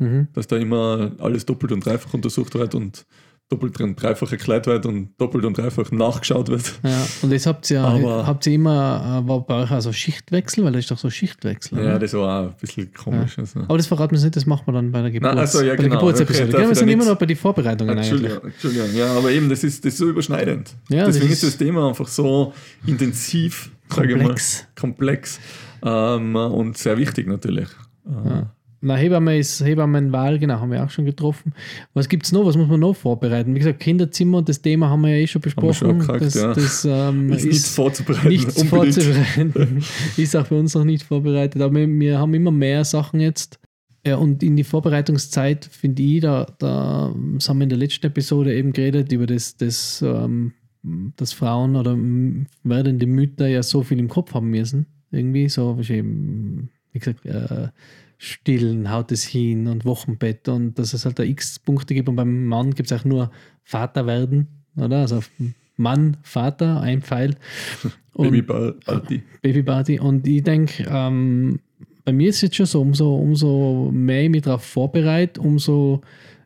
Mhm. 0.00 0.28
dass 0.32 0.46
da 0.46 0.56
immer 0.56 1.10
alles 1.18 1.44
doppelt 1.44 1.72
und 1.72 1.84
dreifach 1.84 2.14
untersucht 2.14 2.54
wird 2.54 2.74
und 2.76 3.04
doppelt 3.50 3.80
und 3.80 3.96
dreifach 4.00 4.30
erklärt 4.30 4.66
wird 4.66 4.84
und 4.84 5.10
doppelt 5.18 5.44
und 5.46 5.56
dreifach 5.56 5.90
nachgeschaut 5.90 6.48
wird. 6.48 6.74
Ja, 6.82 7.06
und 7.22 7.30
jetzt 7.32 7.46
habt 7.46 7.70
ihr, 7.70 7.80
Aber- 7.82 8.26
habt 8.26 8.46
ihr 8.46 8.52
immer, 8.52 9.22
äh, 9.24 9.28
war 9.28 9.40
bei 9.46 9.62
euch 9.62 9.70
also 9.70 9.90
Schichtwechsel, 9.92 10.64
weil 10.64 10.72
das 10.72 10.80
ist 10.80 10.90
doch 10.90 10.98
so 10.98 11.08
Schichtwechsel. 11.08 11.78
Ja, 11.78 11.84
oder? 11.84 11.98
das 11.98 12.12
war 12.12 12.40
auch 12.42 12.48
ein 12.50 12.54
bisschen 12.60 12.92
komisch. 12.92 13.38
Also. 13.38 13.60
Aber 13.60 13.76
das 13.78 13.86
verraten 13.86 14.14
wir 14.16 14.20
nicht, 14.22 14.36
das 14.36 14.44
machen 14.44 14.62
wir 14.66 14.72
dann 14.74 14.92
bei 14.92 15.00
der 15.00 15.10
Geburt. 15.10 15.34
Also, 15.36 15.62
ja, 15.62 15.70
bei 15.70 15.76
der 15.76 15.84
genau. 15.88 15.96
Geburtsepisode. 16.00 16.48
Okay, 16.48 16.58
darf 16.58 16.68
wir 16.68 16.74
sind 16.76 16.88
immer 16.88 17.04
noch 17.06 17.16
bei 17.16 17.24
den 17.26 17.36
Vorbereitungen 17.38 17.96
eigentlich. 17.98 18.10
Entschuldigung, 18.10 18.50
Entschuldigung, 18.50 18.94
ja, 18.94 19.16
aber 19.16 19.30
eben, 19.30 19.48
das 19.48 19.64
ist, 19.64 19.82
das 19.84 19.94
ist 19.94 19.98
so 19.98 20.08
überschneidend. 20.10 20.74
Ja, 20.90 21.06
das 21.06 21.14
Deswegen 21.14 21.32
ist- 21.32 21.42
ist 21.42 21.54
das 21.54 21.58
Thema 21.58 21.88
einfach 21.88 22.06
so 22.08 22.52
intensiv, 22.86 23.70
ich 23.90 23.96
mal, 23.96 24.06
Komplex. 24.08 24.66
komplex 24.78 25.40
ähm, 25.82 26.36
und 26.36 26.76
sehr 26.76 26.98
wichtig 26.98 27.26
natürlich. 27.26 27.68
Äh, 28.06 28.28
Ja. 28.28 28.50
Na, 28.80 28.94
Hebamme 28.96 29.36
ist 29.36 29.64
Hebammenwahl, 29.64 30.38
genau, 30.38 30.60
haben 30.60 30.70
wir 30.70 30.84
auch 30.84 30.90
schon 30.90 31.04
getroffen. 31.04 31.52
Was 31.94 32.08
gibt 32.08 32.26
es 32.26 32.32
noch? 32.32 32.44
Was 32.44 32.56
muss 32.56 32.68
man 32.68 32.78
noch 32.78 32.94
vorbereiten? 32.94 33.54
Wie 33.54 33.58
gesagt, 33.58 33.80
Kinderzimmer 33.80 34.38
und 34.38 34.48
das 34.48 34.62
Thema 34.62 34.88
haben 34.88 35.02
wir 35.02 35.10
ja 35.10 35.16
eh 35.16 35.26
schon 35.26 35.42
wir 35.42 35.46
besprochen. 35.46 35.74
schon 35.74 35.90
abgehakt, 36.00 36.22
das 36.22 36.34
ja. 36.34 36.54
das 36.54 36.84
ähm, 36.84 37.32
Ist, 37.32 37.44
ist, 37.44 37.52
nichts 37.52 37.74
vorzubereiten. 37.74 38.28
nichts 38.28 38.56
unbedingt. 38.62 38.94
vorzubereiten. 38.94 39.84
ist 40.16 40.36
auch 40.36 40.46
bei 40.46 40.56
uns 40.56 40.74
noch 40.74 40.84
nicht 40.84 41.02
vorbereitet. 41.02 41.60
Aber 41.60 41.74
wir, 41.74 41.88
wir 41.88 42.18
haben 42.18 42.34
immer 42.34 42.52
mehr 42.52 42.84
Sachen 42.84 43.20
jetzt. 43.20 43.58
Ja, 44.06 44.16
und 44.16 44.42
in 44.44 44.56
die 44.56 44.64
Vorbereitungszeit 44.64 45.64
finde 45.64 46.02
ich, 46.02 46.20
da, 46.20 46.46
da 46.58 47.12
das 47.34 47.48
haben 47.48 47.58
wir 47.58 47.64
in 47.64 47.70
der 47.70 47.78
letzten 47.78 48.06
Episode 48.06 48.54
eben 48.54 48.72
geredet, 48.72 49.10
über 49.12 49.26
das, 49.26 49.56
das 49.56 50.02
ähm, 50.02 50.52
dass 51.16 51.32
Frauen 51.32 51.76
oder 51.76 51.96
werdende 52.62 53.06
Mütter 53.06 53.48
ja 53.48 53.62
so 53.62 53.82
viel 53.82 53.98
im 53.98 54.08
Kopf 54.08 54.34
haben 54.34 54.50
müssen. 54.50 54.86
Irgendwie 55.10 55.48
so, 55.48 55.78
wie 55.78 56.98
gesagt, 56.98 57.26
äh, 57.26 57.68
stillen, 58.18 58.90
haut 58.90 59.12
es 59.12 59.24
hin 59.24 59.68
und 59.68 59.84
Wochenbett 59.84 60.48
und 60.48 60.78
dass 60.78 60.92
es 60.92 61.04
halt 61.04 61.18
da 61.18 61.22
x 61.22 61.58
Punkte 61.60 61.94
gibt 61.94 62.08
und 62.08 62.16
beim 62.16 62.46
Mann 62.46 62.74
gibt 62.74 62.90
es 62.90 63.00
auch 63.00 63.04
nur 63.04 63.30
Vater 63.62 64.06
werden, 64.06 64.48
oder? 64.76 64.98
Also 64.98 65.22
Mann, 65.76 66.16
Vater, 66.22 66.80
ein 66.80 67.00
Pfeil. 67.00 67.36
Babyparty. 68.14 69.22
Babyparty. 69.42 70.00
Und 70.00 70.26
ich 70.26 70.42
denke, 70.42 70.84
ähm, 70.90 71.60
bei 72.04 72.12
mir 72.12 72.30
ist 72.30 72.36
es 72.36 72.42
jetzt 72.42 72.56
schon 72.56 72.66
so, 72.66 72.82
umso, 72.82 73.14
umso 73.14 73.90
mehr 73.92 74.24
ich 74.24 74.30
mich 74.30 74.42
darauf 74.42 74.64
vorbereite, 74.64 75.40
umso 75.40 76.00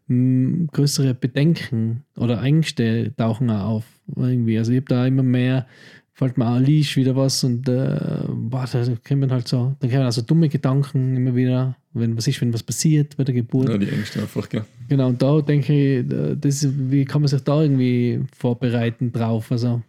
mh, 0.09 0.67
größere 0.73 1.15
Bedenken 1.15 2.05
oder 2.17 2.43
Ängste 2.43 3.15
tauchen 3.17 3.51
auch 3.51 3.69
auf. 3.69 3.85
Irgendwie. 4.15 4.59
Also 4.59 4.73
ich 4.73 4.79
habe 4.79 4.87
da 4.89 5.07
immer 5.07 5.23
mehr, 5.23 5.67
fällt 6.15 6.37
mir 6.37 6.47
auch 6.47 6.59
Leash 6.59 6.97
wieder 6.97 7.17
was 7.17 7.43
und 7.45 7.69
äh, 7.69 8.25
boah, 8.29 8.67
da 8.71 8.85
kommen 9.07 9.31
halt 9.33 9.49
so, 9.49 9.75
dann 9.81 9.91
kommen 9.91 10.03
also 10.03 10.21
dumme 10.23 10.49
Gedanken 10.49 11.17
immer 11.17 11.35
wieder, 11.35 11.77
wenn 11.95 12.17
was 12.17 12.27
ist, 12.27 12.41
wenn 12.41 12.53
was 12.53 12.63
passiert 12.63 13.17
bei 13.17 13.25
der 13.25 13.35
Geburt. 13.35 13.69
Ja, 13.71 13.79
die 13.79 13.89
Ängste 13.89 14.21
einfach, 14.21 14.49
gell. 14.49 14.65
Genau, 14.89 15.09
und 15.09 15.23
da 15.23 15.41
denke 15.41 15.73
ich, 16.01 16.07
das, 16.39 16.63
ist- 16.63 16.91
wie 16.91 17.05
kann 17.07 17.23
man 17.23 17.29
sich 17.29 17.41
da 17.43 17.63
irgendwie 17.63 18.21
vorbereiten 18.37 19.11
drauf, 19.13 19.51
also 19.51 19.83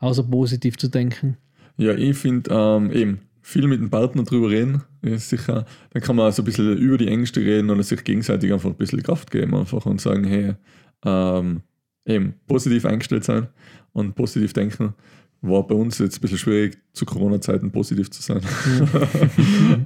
außer 0.00 0.22
positiv 0.24 0.76
zu 0.76 0.88
denken. 0.88 1.36
Ja, 1.78 1.94
ich 1.94 2.16
finde 2.16 2.50
ähm, 2.52 2.90
eben 2.92 3.20
viel 3.40 3.66
mit 3.66 3.80
dem 3.80 3.88
Partner 3.88 4.22
drüber 4.24 4.50
reden, 4.50 4.82
ist 5.00 5.30
sicher, 5.30 5.64
dann 5.92 6.02
kann 6.02 6.14
man 6.16 6.30
so 6.30 6.42
ein 6.42 6.44
bisschen 6.44 6.76
über 6.76 6.98
die 6.98 7.08
Ängste 7.08 7.40
reden 7.40 7.70
oder 7.70 7.82
sich 7.82 8.04
gegenseitig 8.04 8.52
einfach 8.52 8.68
ein 8.68 8.76
bisschen 8.76 9.02
Kraft 9.02 9.30
geben 9.30 9.54
einfach 9.54 9.86
und 9.86 9.98
sagen, 10.00 10.24
hey, 10.24 10.52
ähm, 11.06 11.62
eben 12.04 12.34
positiv 12.46 12.84
eingestellt 12.84 13.24
sein 13.24 13.48
und 13.94 14.14
positiv 14.14 14.52
denken. 14.52 14.92
War 15.42 15.66
bei 15.66 15.74
uns 15.74 15.98
jetzt 15.98 16.18
ein 16.18 16.20
bisschen 16.20 16.38
schwierig, 16.38 16.78
zu 16.92 17.06
Corona-Zeiten 17.06 17.70
positiv 17.72 18.10
zu 18.10 18.22
sein. 18.22 18.40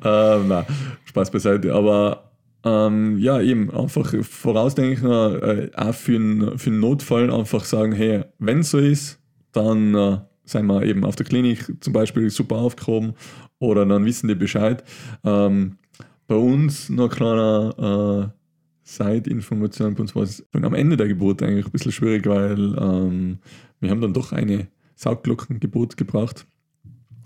ähm, 0.05 0.49
na, 0.49 0.67
Spaß 1.05 1.31
beiseite. 1.31 1.73
Aber 1.73 2.33
ähm, 2.65 3.19
ja, 3.19 3.41
eben 3.41 3.71
einfach 3.71 4.15
vorausdenken, 4.25 5.11
äh, 5.11 5.71
auch 5.77 5.95
für 5.95 6.17
einen 6.17 6.59
für 6.59 6.71
einen 6.71 6.81
Notfall 6.81 7.31
einfach 7.31 7.65
sagen, 7.65 7.93
hey, 7.93 8.25
wenn 8.39 8.61
es 8.61 8.71
so 8.71 8.79
ist, 8.79 9.21
dann 9.53 9.95
äh, 9.95 10.19
sind 10.45 10.67
wir 10.67 10.83
eben 10.83 11.05
auf 11.05 11.17
der 11.17 11.27
Klinik 11.27 11.73
zum 11.81 11.93
Beispiel 11.93 12.31
super 12.31 12.57
aufgehoben 12.57 13.15
oder 13.59 13.87
dann 13.87 14.05
wissen 14.05 14.29
die 14.29 14.35
Bescheid. 14.35 14.83
Ähm, 15.25 15.79
bei 16.27 16.37
uns 16.37 16.89
noch 16.89 17.11
ein 17.11 17.17
kleiner 17.17 18.33
äh, 18.33 18.39
Side-Information, 18.83 19.95
bei 19.95 20.01
uns 20.01 20.15
war 20.15 20.23
es 20.23 20.45
am 20.53 20.75
Ende 20.75 20.97
der 20.97 21.09
Geburt 21.09 21.43
eigentlich 21.43 21.67
ein 21.67 21.73
bisschen 21.73 21.93
schwierig, 21.93 22.27
weil 22.27 22.77
ähm, 22.79 23.39
wir 23.81 23.91
haben 23.91 24.01
dann 24.01 24.15
doch 24.15 24.33
eine 24.33 24.69
Saugglockengeburt 24.95 25.97
gebraucht 25.97 26.47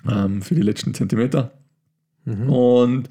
ähm, 0.08 0.42
für 0.42 0.54
die 0.54 0.62
letzten 0.62 0.94
Zentimeter. 0.94 1.52
Mhm. 2.24 2.50
Und 2.50 3.08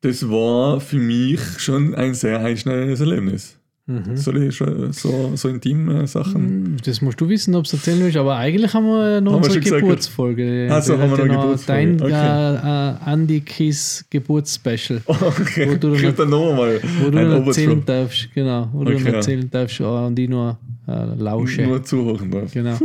das 0.00 0.28
war 0.28 0.80
für 0.80 0.98
mich 0.98 1.40
schon 1.58 1.94
ein 1.94 2.14
sehr 2.14 2.40
einschneidendes 2.40 3.00
Erlebnis. 3.00 3.58
Mhm. 3.86 4.16
Soll 4.16 4.42
ich 4.44 4.56
schon 4.56 4.92
so, 4.94 5.32
so 5.36 5.48
intime 5.50 6.06
Sachen? 6.06 6.78
Das 6.86 7.02
musst 7.02 7.20
du 7.20 7.28
wissen, 7.28 7.54
ob 7.54 7.66
es 7.66 7.74
erzählen 7.74 8.00
willst, 8.00 8.16
aber 8.16 8.36
eigentlich 8.36 8.72
haben 8.72 8.86
wir 8.86 9.20
noch 9.20 9.32
Haben 9.34 9.42
wir 9.42 9.46
unsere 9.48 9.60
gesagt. 9.60 9.82
Geburtsfolge. 9.82 10.68
Ach 10.70 10.82
so, 10.82 10.96
Die 10.96 11.02
haben 11.02 11.10
wir 11.10 11.18
noch 11.18 11.34
ja 11.34 11.40
Geburtsfolge. 11.42 11.96
Dein 11.96 12.02
Okay. 12.02 13.08
äh, 13.08 13.12
Andy 13.12 13.40
Kiss 13.42 14.04
Geburtsspecial, 14.08 15.02
Okay, 15.06 15.68
Wo 15.70 15.74
du 15.76 15.96
dann- 16.12 16.30
nochmal 16.30 16.80
wo 17.00 17.04
du 17.04 17.10
dann 17.10 17.46
erzählen 17.46 17.82
darfst, 17.84 18.32
genau, 18.34 18.70
wo 18.72 18.84
du 18.84 18.92
Okay. 18.94 19.04
dann 19.04 19.14
erzählen 19.14 19.50
darfst 19.50 19.80
äh, 19.80 19.84
und 19.84 20.18
ich 20.18 20.30
nur 20.30 20.58
äh, 20.88 21.04
lausche. 21.18 21.66
Nur 21.66 21.82
zuhören 21.84 22.30
darf. 22.30 22.52
Genau. 22.54 22.78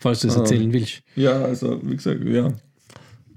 Falls 0.00 0.20
du 0.20 0.28
es 0.28 0.36
Ah. 0.36 0.40
erzählen 0.40 0.72
willst. 0.72 1.02
Ja, 1.14 1.40
also 1.40 1.80
wie 1.84 1.94
gesagt, 1.94 2.18
ja, 2.24 2.52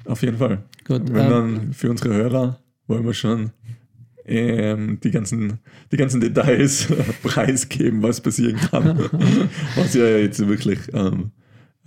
auf 0.06 0.22
jeden 0.24 0.38
Fall. 0.38 0.64
Gut. 0.88 1.02
Wenn 1.14 1.24
ähm, 1.26 1.30
dann 1.30 1.74
für 1.74 1.92
unsere 1.92 2.16
Hörer 2.16 2.60
wollen 2.88 3.06
wir 3.06 3.14
schon 3.14 3.52
ähm, 4.28 5.00
die, 5.04 5.12
ganzen, 5.12 5.60
die 5.92 5.98
ganzen 5.98 6.22
Details 6.22 6.88
preisgeben, 7.24 8.02
was 8.02 8.22
passieren 8.22 8.58
kann. 8.58 8.98
was 9.76 9.94
ja 9.94 10.06
jetzt 10.18 10.46
wirklich, 10.48 10.80
ähm, 10.94 11.32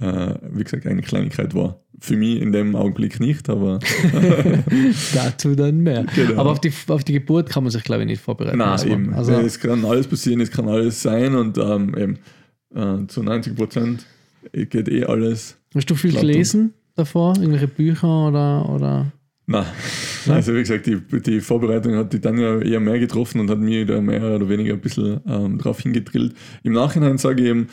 äh, 0.01 0.35
wie 0.53 0.65
gesagt, 0.65 0.87
eine 0.87 1.03
Kleinigkeit 1.03 1.55
war. 1.55 1.81
Für 2.01 2.17
mich 2.17 2.41
in 2.41 2.53
dem 2.53 2.77
Augenblick 2.77 3.19
nicht, 3.19 3.51
aber 3.51 3.81
dazu 5.15 5.57
dann 5.57 5.79
mehr. 5.81 6.07
Genau. 6.15 6.41
Aber 6.41 6.53
auf 6.53 6.61
die, 6.61 6.73
auf 6.87 7.03
die 7.03 7.15
Geburt 7.15 7.51
kann 7.51 7.65
man 7.65 7.73
sich, 7.73 7.83
glaube 7.83 8.03
ich, 8.03 8.09
nicht 8.09 8.23
vorbereiten. 8.23 8.59
Nein, 8.59 8.89
eben. 8.89 9.15
Also, 9.15 9.33
es 9.33 9.59
kann 9.59 9.85
alles 9.85 10.07
passieren, 10.07 10.41
es 10.41 10.51
kann 10.53 10.69
alles 10.69 11.03
sein 11.03 11.35
und 11.35 11.59
ähm, 11.59 11.97
eben 11.99 12.19
äh, 12.73 13.07
zu 13.09 13.25
90 13.25 13.57
Prozent 13.57 14.07
geht 14.53 14.89
eh 14.89 15.05
alles. 15.05 15.59
hast 15.75 15.91
du 15.91 15.97
viel 15.97 16.13
gelesen 16.13 16.73
davor? 16.95 17.35
Irgendwelche 17.37 17.67
Bücher 17.67 18.29
oder. 18.29 18.69
oder? 18.69 19.13
Nein. 19.49 19.65
Also 20.29 20.55
wie 20.55 20.59
gesagt, 20.59 20.87
die, 20.87 21.01
die 21.23 21.41
Vorbereitung 21.41 21.97
hat 21.97 22.13
die 22.13 22.21
Tanja 22.21 22.61
eher 22.61 22.81
mehr 22.81 22.99
getroffen 22.99 23.41
und 23.41 23.49
hat 23.49 23.59
mir 23.59 23.87
da 23.87 23.99
mehr 23.99 24.23
oder 24.23 24.47
weniger 24.47 24.75
ein 24.75 24.81
bisschen 24.81 25.21
ähm, 25.27 25.57
drauf 25.57 25.81
hingedrillt. 25.81 26.35
Im 26.65 26.75
Nachhinein 26.75 27.17
sage 27.17 27.43
ich 27.43 27.49
eben, 27.49 27.69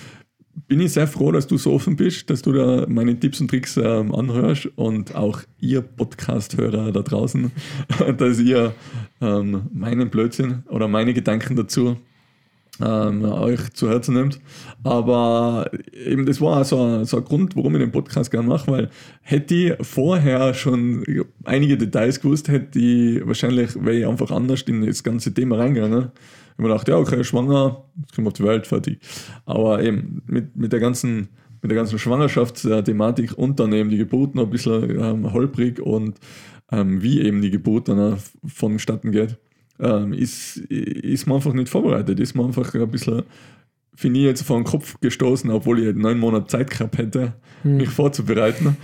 bin 0.69 0.79
ich 0.79 0.93
sehr 0.93 1.05
froh, 1.05 1.33
dass 1.33 1.47
du 1.47 1.57
so 1.57 1.73
offen 1.73 1.97
bist, 1.97 2.29
dass 2.29 2.41
du 2.41 2.53
da 2.53 2.85
meine 2.87 3.19
Tipps 3.19 3.41
und 3.41 3.49
Tricks 3.49 3.75
ähm, 3.75 4.15
anhörst 4.15 4.69
und 4.75 5.15
auch 5.15 5.41
ihr 5.59 5.81
Podcast-Hörer 5.81 6.93
da 6.93 7.01
draußen, 7.01 7.51
dass 8.17 8.39
ihr 8.39 8.73
ähm, 9.19 9.63
meinen 9.73 10.09
Blödsinn 10.09 10.63
oder 10.69 10.87
meine 10.87 11.13
Gedanken 11.13 11.57
dazu 11.57 11.97
ähm, 12.83 13.23
euch 13.23 13.73
zu 13.73 13.89
Herzen 13.89 14.15
nimmt. 14.15 14.39
Aber 14.83 15.69
eben 15.93 16.25
das 16.25 16.41
war 16.41 16.63
so 16.65 16.81
ein, 16.81 17.05
so 17.05 17.17
ein 17.17 17.23
Grund, 17.23 17.55
warum 17.55 17.75
ich 17.75 17.81
den 17.81 17.91
Podcast 17.91 18.31
gerne 18.31 18.47
mache, 18.47 18.71
weil 18.71 18.89
hätte 19.21 19.55
ich 19.55 19.73
vorher 19.81 20.53
schon 20.53 21.03
einige 21.43 21.77
Details 21.77 22.19
gewusst, 22.19 22.47
hätte 22.47 22.79
ich 22.79 23.25
wahrscheinlich, 23.25 23.75
wäre 23.75 23.97
ich 23.97 24.07
einfach 24.07 24.31
anders 24.31 24.61
in 24.63 24.85
das 24.85 25.03
ganze 25.03 25.33
Thema 25.33 25.57
reingegangen. 25.57 26.11
Ich 26.11 26.57
habe 26.57 26.63
mir 26.63 26.67
gedacht, 26.69 26.87
ja, 26.87 26.97
okay, 26.97 27.23
schwanger, 27.23 27.83
jetzt 27.99 28.15
kommen 28.15 28.25
wir 28.25 28.29
auf 28.29 28.33
die 28.33 28.43
Welt, 28.43 28.67
fertig. 28.67 28.99
Aber 29.45 29.81
eben 29.83 30.21
mit, 30.25 30.55
mit 30.55 30.73
der 30.73 30.79
ganzen 30.79 31.29
mit 31.61 31.71
der 31.71 31.77
ganzen 31.77 31.97
Schwangerschaftsthematik 31.97 33.39
und 33.39 33.59
dann 33.59 33.73
eben 33.73 33.89
die 33.89 33.97
Geburt 33.97 34.35
noch 34.35 34.43
ein 34.43 34.49
bisschen 34.51 34.99
ähm, 34.99 35.33
holprig 35.33 35.79
und 35.79 36.19
ähm, 36.71 37.01
wie 37.01 37.21
eben 37.21 37.41
die 37.41 37.49
Geburt 37.49 37.87
dann 37.87 38.17
vonstatten 38.45 39.11
geht 39.11 39.39
ähm, 39.79 40.13
ist, 40.13 40.57
ist 40.57 41.27
man 41.27 41.37
einfach 41.37 41.53
nicht 41.53 41.69
vorbereitet, 41.69 42.19
ist 42.19 42.35
man 42.35 42.47
einfach 42.47 42.73
ein 42.73 42.91
bisschen, 42.91 43.23
finde 43.93 44.19
ich, 44.19 44.25
jetzt 44.25 44.43
vor 44.43 44.57
den 44.57 44.65
Kopf 44.65 44.99
gestoßen, 44.99 45.49
obwohl 45.51 45.79
ich 45.79 45.95
neun 45.95 46.19
Monate 46.19 46.47
Zeit 46.47 46.69
gehabt 46.69 46.97
hätte, 46.97 47.33
mhm. 47.63 47.77
mich 47.77 47.89
vorzubereiten 47.89 48.77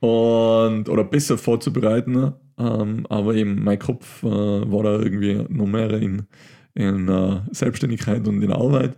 und 0.00 0.88
oder 0.88 1.04
besser 1.04 1.38
vorzubereiten. 1.38 2.32
Ähm, 2.58 3.06
aber 3.08 3.34
eben 3.34 3.62
mein 3.62 3.78
Kopf 3.78 4.22
äh, 4.22 4.26
war 4.26 4.82
da 4.82 4.98
irgendwie 4.98 5.44
noch 5.48 5.66
mehr 5.66 5.90
in, 5.92 6.26
in 6.74 7.08
uh, 7.08 7.40
Selbstständigkeit 7.52 8.26
und 8.26 8.42
in 8.42 8.52
Arbeit. 8.52 8.96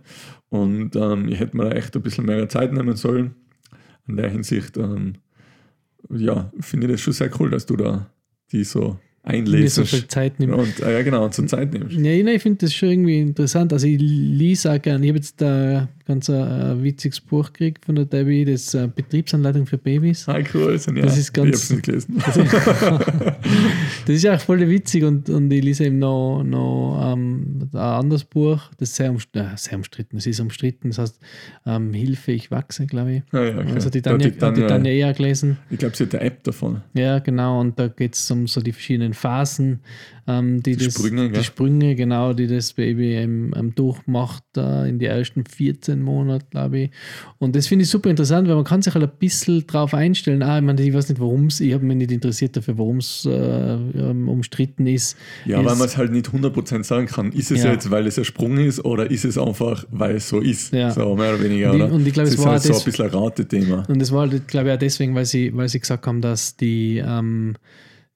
Und 0.49 0.95
ähm, 0.95 1.29
ich 1.29 1.39
hätte 1.39 1.55
mir 1.55 1.69
da 1.69 1.75
echt 1.75 1.95
ein 1.95 2.01
bisschen 2.01 2.25
mehr 2.25 2.49
Zeit 2.49 2.73
nehmen 2.73 2.95
sollen. 2.95 3.35
In 4.07 4.17
der 4.17 4.29
Hinsicht, 4.29 4.77
ähm, 4.77 5.13
ja, 6.09 6.51
finde 6.59 6.87
ich 6.87 6.93
das 6.93 7.01
schon 7.01 7.13
sehr 7.13 7.29
cool, 7.39 7.51
dass 7.51 7.65
du 7.65 7.75
da 7.75 8.11
die 8.51 8.63
so 8.63 8.99
einlesen. 9.23 9.85
so 9.85 9.85
viel 9.85 10.07
Zeit 10.07 10.39
nimmst. 10.39 10.57
Und, 10.57 10.85
äh, 10.85 10.93
ja, 10.93 11.03
genau, 11.03 11.25
und 11.25 11.33
zur 11.33 11.47
Zeit 11.47 11.73
nimmst. 11.73 11.95
Ja, 11.95 12.11
ich 12.11 12.41
finde 12.41 12.65
das 12.65 12.73
schon 12.73 12.89
irgendwie 12.89 13.19
interessant. 13.19 13.71
Also 13.73 13.87
ich 13.87 13.99
lese 13.99 14.71
auch 14.71 14.81
gerne, 14.81 15.05
ich 15.05 15.09
habe 15.09 15.17
jetzt 15.19 15.39
da 15.41 15.87
ganz 16.05 16.29
ein, 16.29 16.41
ein 16.41 16.83
witziges 16.83 17.21
Buch 17.21 17.51
gekriegt 17.53 17.85
von 17.85 17.95
der 17.95 18.05
Debbie, 18.05 18.45
das 18.45 18.73
äh, 18.73 18.87
Betriebsanleitung 18.93 19.65
für 19.65 19.77
Babys. 19.77 20.27
Ah, 20.27 20.39
cool. 20.53 20.73
Das, 20.73 20.85
ja, 20.85 20.93
das 20.93 21.17
ist 21.17 21.33
ganz, 21.33 21.65
ich 21.65 21.77
nicht 21.77 21.83
gelesen. 21.83 22.21
das 24.05 24.15
ist 24.15 24.27
auch 24.27 24.39
voll 24.39 24.67
witzig 24.67 25.03
und, 25.03 25.29
und 25.29 25.51
ich 25.51 25.63
lese 25.63 25.85
eben 25.85 25.99
noch, 25.99 26.43
noch 26.43 27.13
ähm, 27.13 27.69
ein 27.73 27.79
anderes 27.79 28.23
Buch, 28.23 28.61
das 28.77 28.89
ist 28.89 28.95
sehr, 28.95 29.11
umstritten, 29.11 29.53
äh, 29.53 29.57
sehr 29.57 29.77
umstritten, 29.77 30.17
es 30.17 30.27
ist 30.27 30.39
umstritten, 30.39 30.89
das 30.89 30.97
heißt 30.99 31.19
ähm, 31.65 31.93
Hilfe, 31.93 32.31
ich 32.31 32.51
wachse, 32.51 32.85
glaube 32.85 33.13
ich. 33.13 33.23
Ah, 33.31 33.43
ja, 33.43 33.57
okay. 33.59 33.71
Also 33.73 33.89
die 33.89 34.01
Tanja, 34.01 34.29
die 34.29 34.37
Tanja, 34.37 34.61
die 34.61 34.67
Tanja 34.67 34.91
eher 34.91 35.13
gelesen. 35.13 35.57
Ich 35.69 35.79
glaube, 35.79 35.95
sie 35.95 36.03
hat 36.03 36.15
eine 36.15 36.23
App 36.23 36.43
davon. 36.43 36.81
Ja, 36.93 37.19
genau, 37.19 37.59
und 37.59 37.79
da 37.79 37.87
geht 37.87 38.15
es 38.15 38.29
um 38.31 38.47
so 38.47 38.61
die 38.61 38.71
verschiedenen 38.71 39.13
Phasen, 39.13 39.79
ähm, 40.27 40.61
die, 40.61 40.77
die, 40.77 40.85
das, 40.85 40.95
Sprünge, 40.95 41.29
die 41.29 41.43
Sprünge, 41.43 41.95
genau, 41.95 42.33
die 42.33 42.47
das 42.47 42.73
Baby 42.73 43.15
ähm, 43.15 43.73
durchmacht 43.75 44.43
äh, 44.55 44.87
in 44.87 44.99
die 44.99 45.05
ersten 45.05 45.45
14 45.45 45.90
Monate, 45.99 46.45
glaube 46.49 46.79
ich. 46.79 46.91
Und 47.39 47.55
das 47.55 47.67
finde 47.67 47.83
ich 47.83 47.89
super 47.89 48.09
interessant, 48.09 48.47
weil 48.47 48.55
man 48.55 48.63
kann 48.63 48.81
sich 48.81 48.93
halt 48.93 49.03
ein 49.03 49.11
bisschen 49.19 49.65
drauf 49.67 49.93
einstellen. 49.93 50.43
Ah, 50.43 50.57
ich 50.57 50.63
meine, 50.63 50.81
ich 50.81 50.93
weiß 50.93 51.09
nicht, 51.09 51.19
warum 51.19 51.47
es, 51.47 51.59
ich 51.59 51.73
habe 51.73 51.85
mich 51.85 51.97
nicht 51.97 52.11
interessiert 52.11 52.55
dafür, 52.55 52.77
warum 52.77 52.97
es 52.97 53.25
äh, 53.25 53.77
umstritten 54.27 54.87
ist. 54.87 55.17
Ja, 55.45 55.59
ist, 55.59 55.65
weil 55.65 55.75
man 55.75 55.87
es 55.87 55.97
halt 55.97 56.11
nicht 56.11 56.27
100% 56.27 56.83
sagen 56.83 57.07
kann. 57.07 57.31
Ist 57.31 57.51
es 57.51 57.63
ja. 57.63 57.71
jetzt, 57.71 57.91
weil 57.91 58.07
es 58.07 58.17
ein 58.17 58.25
Sprung 58.25 58.57
ist 58.57 58.83
oder 58.85 59.09
ist 59.09 59.25
es 59.25 59.37
einfach, 59.37 59.85
weil 59.91 60.15
es 60.15 60.29
so 60.29 60.39
ist? 60.39 60.73
Ja. 60.73 60.91
So 60.91 61.15
mehr 61.15 61.33
oder 61.33 61.43
weniger, 61.43 61.71
und 61.71 61.77
ich, 61.77 61.83
oder? 61.83 61.93
Und 61.93 62.07
ich 62.07 62.13
glaube, 62.13 62.29
es 62.29 62.37
war 62.37 62.51
halt 62.51 62.63
so 62.63 62.73
ein 62.73 62.83
bisschen 62.83 63.05
ein 63.05 63.11
Ratethema. 63.11 63.83
Und 63.87 63.99
das 63.99 64.11
war, 64.11 64.29
halt, 64.29 64.47
glaube 64.47 64.69
ich, 64.69 64.75
auch 64.75 64.79
deswegen, 64.79 65.15
weil 65.15 65.25
sie, 65.25 65.55
weil 65.55 65.69
sie 65.69 65.79
gesagt 65.79 66.07
haben, 66.07 66.21
dass 66.21 66.55
die 66.55 66.97
ähm, 67.05 67.55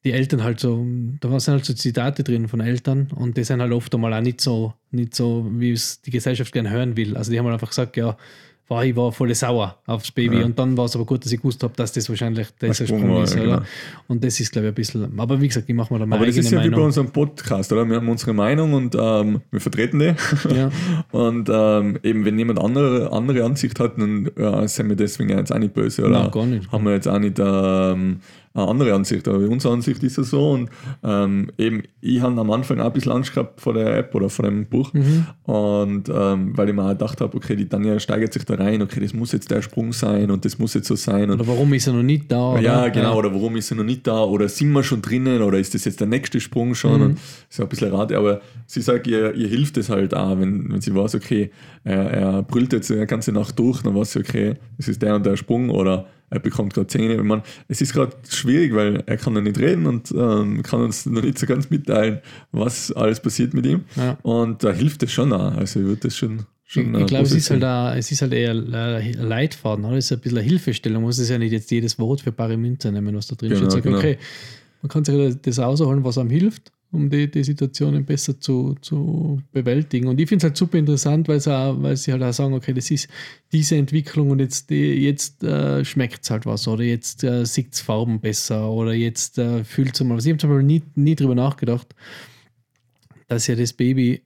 die 0.05 0.13
Eltern 0.13 0.43
halt 0.43 0.59
so, 0.59 0.85
da 1.19 1.39
sind 1.39 1.55
halt 1.55 1.65
so 1.65 1.73
Zitate 1.73 2.23
drin 2.23 2.47
von 2.47 2.61
Eltern 2.61 3.09
und 3.15 3.37
die 3.37 3.43
sind 3.43 3.59
halt 3.59 3.71
oft 3.71 3.93
einmal 3.95 4.13
auch 4.13 4.21
nicht 4.21 4.39
so, 4.39 4.73
nicht 4.91 5.15
so, 5.15 5.49
wie 5.51 5.71
es 5.71 5.99
die 6.01 6.11
Gesellschaft 6.11 6.53
gerne 6.53 6.69
hören 6.69 6.95
will. 6.95 7.17
Also 7.17 7.31
die 7.31 7.39
haben 7.39 7.45
halt 7.45 7.55
einfach 7.55 7.69
gesagt, 7.69 7.97
ja, 7.97 8.15
war, 8.67 8.85
ich 8.85 8.95
war 8.95 9.11
voll 9.11 9.33
sauer 9.33 9.77
aufs 9.85 10.11
Baby 10.11 10.39
ja. 10.39 10.45
und 10.45 10.57
dann 10.57 10.75
war 10.77 10.85
es 10.85 10.95
aber 10.95 11.05
gut, 11.05 11.25
dass 11.25 11.31
ich 11.31 11.39
gewusst 11.39 11.61
habe, 11.63 11.73
dass 11.75 11.91
das 11.91 12.07
wahrscheinlich 12.09 12.47
der 12.61 12.73
Sprung, 12.73 12.99
Sprung 12.99 13.23
ist. 13.23 13.35
Ja, 13.35 13.43
genau. 13.43 13.61
Und 14.07 14.23
das 14.23 14.39
ist, 14.39 14.51
glaube 14.51 14.67
ich, 14.67 14.71
ein 14.71 14.75
bisschen, 14.75 15.19
aber 15.19 15.41
wie 15.41 15.47
gesagt, 15.47 15.69
ich 15.69 15.75
mache 15.75 15.93
mir 15.93 15.99
da 15.99 16.05
meine 16.05 16.19
Aber 16.19 16.25
das 16.27 16.37
ist 16.37 16.51
ja 16.51 16.59
Meinung. 16.59 16.73
wie 16.73 16.75
bei 16.75 16.85
unserem 16.85 17.09
Podcast, 17.11 17.71
oder? 17.71 17.87
Wir 17.87 17.97
haben 17.97 18.09
unsere 18.09 18.33
Meinung 18.33 18.73
und 18.73 18.95
ähm, 18.99 19.41
wir 19.51 19.59
vertreten 19.59 19.99
die. 19.99 20.15
Ja. 20.55 20.71
und 21.11 21.49
ähm, 21.51 21.99
eben, 22.03 22.25
wenn 22.25 22.37
jemand 22.37 22.59
andere, 22.59 23.11
andere 23.11 23.43
Ansicht 23.43 23.79
hat, 23.79 23.99
dann 23.99 24.29
ja, 24.37 24.67
sind 24.67 24.89
wir 24.89 24.95
deswegen 24.95 25.29
jetzt 25.29 25.51
auch 25.51 25.59
nicht 25.59 25.73
böse, 25.73 26.03
oder? 26.03 26.23
Nein, 26.23 26.31
gar 26.31 26.45
nicht. 26.45 26.71
Haben 26.71 26.85
wir 26.85 26.93
jetzt 26.93 27.07
auch 27.07 27.19
nicht 27.19 27.37
ähm, 27.39 28.19
eine 28.55 28.67
andere 28.69 28.93
Ansicht, 28.93 29.27
aber 29.27 29.37
unsere 29.39 29.73
Ansicht 29.73 30.01
ist 30.03 30.17
ja 30.17 30.23
so. 30.23 30.51
Und 30.51 30.69
ähm, 31.03 31.51
eben, 31.57 31.83
ich 31.99 32.21
habe 32.21 32.39
am 32.39 32.49
Anfang 32.51 32.79
auch 32.79 32.85
ein 32.85 32.93
bisschen 32.93 33.11
Angst 33.11 33.33
gehabt 33.33 33.59
vor 33.59 33.73
der 33.73 33.97
App 33.97 34.15
oder 34.15 34.29
vor 34.29 34.45
dem 34.45 34.65
Buch. 34.65 34.93
Mhm. 34.93 35.27
Und 35.43 36.09
ähm, 36.09 36.57
weil 36.57 36.69
ich 36.69 36.75
mir 36.75 36.83
auch 36.83 36.89
gedacht 36.89 37.19
habe, 37.19 37.35
okay, 37.35 37.55
die 37.55 37.67
Tanja 37.67 37.99
steigert 37.99 38.31
sich 38.31 38.45
da 38.45 38.55
rein, 38.55 38.81
okay, 38.81 39.01
das 39.01 39.13
muss 39.13 39.33
jetzt 39.33 39.51
der 39.51 39.61
Sprung 39.61 39.91
sein 39.91 40.31
und 40.31 40.45
das 40.45 40.57
muss 40.57 40.73
jetzt 40.73 40.87
so 40.87 40.95
sein. 40.95 41.29
Und 41.29 41.41
oder 41.41 41.47
warum 41.47 41.73
ist 41.73 41.87
er 41.87 41.93
noch 41.93 42.03
nicht 42.03 42.31
da? 42.31 42.53
Oder? 42.53 42.61
Ja, 42.61 42.87
genau, 42.87 43.17
oder 43.17 43.33
warum 43.33 43.57
ist 43.57 43.71
er 43.71 43.77
noch 43.77 43.83
nicht 43.83 44.07
da? 44.07 44.23
Oder 44.23 44.47
sind 44.47 44.71
wir 44.71 44.83
schon 44.83 45.01
drinnen? 45.01 45.41
Oder 45.41 45.59
ist 45.59 45.73
das 45.73 45.83
jetzt 45.83 45.99
der 45.99 46.07
nächste 46.07 46.39
Sprung 46.39 46.75
schon? 46.75 46.99
Mhm. 46.99 47.05
Und 47.05 47.19
ist 47.49 47.59
ja 47.59 47.65
ein 47.65 47.69
bisschen 47.69 47.91
Rate, 47.91 48.17
aber 48.17 48.39
sie 48.67 48.81
sagt, 48.81 49.07
ihr, 49.07 49.35
ihr 49.35 49.49
hilft 49.49 49.77
es 49.77 49.89
halt 49.89 50.13
auch, 50.13 50.39
wenn, 50.39 50.71
wenn 50.71 50.79
sie 50.79 50.95
weiß, 50.95 51.15
okay, 51.15 51.51
er, 51.83 52.09
er 52.09 52.43
brüllt 52.43 52.71
jetzt 52.71 52.89
die 52.89 53.05
ganze 53.05 53.33
Nacht 53.33 53.59
durch, 53.59 53.81
dann 53.81 53.95
weiß 53.95 54.13
sie, 54.13 54.19
okay, 54.19 54.55
das 54.77 54.87
ist 54.87 55.01
der 55.01 55.15
und 55.15 55.25
der 55.25 55.35
Sprung 55.35 55.69
oder 55.69 56.07
er 56.29 56.39
bekommt 56.39 56.73
gerade 56.73 56.87
Zähne. 56.87 57.15
Ich 57.15 57.23
meine, 57.23 57.43
es 57.67 57.81
ist 57.81 57.93
gerade 57.93 58.15
schwierig, 58.29 58.73
weil 58.73 59.03
er 59.05 59.17
kann 59.17 59.33
noch 59.33 59.41
nicht 59.41 59.59
reden 59.59 59.85
und 59.85 60.11
ähm, 60.11 60.63
kann 60.63 60.81
uns 60.81 61.05
noch 61.05 61.21
nicht 61.21 61.37
so 61.37 61.45
ganz 61.45 61.69
mitteilen, 61.69 62.19
was 62.51 62.91
alles 62.91 63.19
passiert 63.19 63.53
mit 63.53 63.65
ihm. 63.65 63.83
Ja. 63.95 64.17
Und 64.23 64.63
da 64.63 64.71
hilft 64.71 65.03
es 65.03 65.11
schon 65.11 65.31
auch. 65.33 65.55
Also 65.55 65.79
ich 65.79 65.85
würde 65.85 66.01
das 66.01 66.17
schon. 66.17 66.45
schon 66.65 66.95
ich, 66.95 67.01
ich 67.01 67.07
glaube, 67.07 67.25
es 67.25 67.33
ist 67.33 67.51
halt 67.51 67.63
es 67.97 68.11
ist 68.11 68.21
halt 68.21 68.33
eher 68.33 68.51
ein 68.51 69.13
Leitfaden, 69.13 69.85
oder? 69.85 69.97
es 69.97 70.05
ist 70.05 70.13
ein 70.13 70.19
bisschen 70.19 70.39
eine 70.39 70.47
Hilfestellung. 70.47 71.01
Man 71.01 71.07
muss 71.09 71.19
es 71.19 71.29
ja 71.29 71.37
nicht 71.37 71.51
jetzt 71.51 71.69
jedes 71.71 71.99
Wort 71.99 72.21
für 72.21 72.31
bare 72.31 72.57
Münze 72.57 72.91
nehmen, 72.91 73.15
was 73.15 73.27
da 73.27 73.35
drin 73.35 73.51
genau, 73.51 73.69
steht. 73.69 73.83
Genau. 73.83 73.97
Okay, 73.97 74.17
man 74.81 74.89
kann 74.89 75.05
sich 75.05 75.37
das 75.41 75.59
ausholen, 75.59 76.03
was 76.03 76.17
einem 76.17 76.29
hilft 76.29 76.71
um 76.95 77.09
die, 77.09 77.29
die 77.29 77.43
Situationen 77.43 78.05
besser 78.05 78.39
zu, 78.39 78.75
zu 78.81 79.41
bewältigen. 79.51 80.07
Und 80.07 80.19
ich 80.19 80.27
finde 80.27 80.45
es 80.45 80.49
halt 80.49 80.57
super 80.57 80.77
interessant, 80.77 81.27
weil, 81.27 81.39
auch, 81.39 81.81
weil 81.81 81.97
sie 81.97 82.11
halt 82.11 82.23
auch 82.23 82.33
sagen, 82.33 82.53
okay, 82.53 82.73
das 82.73 82.89
ist 82.89 83.07
diese 83.51 83.75
Entwicklung 83.75 84.31
und 84.31 84.39
jetzt, 84.39 84.71
jetzt 84.71 85.43
äh, 85.43 85.83
schmeckt 85.85 86.23
es 86.23 86.29
halt 86.29 86.45
was 86.45 86.67
oder 86.67 86.83
jetzt 86.83 87.23
äh, 87.23 87.45
sieht 87.45 87.73
es 87.73 87.81
Farben 87.81 88.19
besser 88.19 88.71
oder 88.71 88.93
jetzt 88.93 89.37
äh, 89.37 89.63
fühlt 89.63 89.93
es 89.93 90.03
mal 90.03 90.17
was. 90.17 90.25
Ich 90.25 90.31
habe 90.31 90.39
zum 90.39 90.49
Beispiel 90.49 90.65
nie, 90.65 90.81
nie 90.95 91.15
drüber 91.15 91.35
nachgedacht, 91.35 91.93
dass 93.27 93.47
ja 93.47 93.55
das 93.55 93.73
Baby 93.73 94.23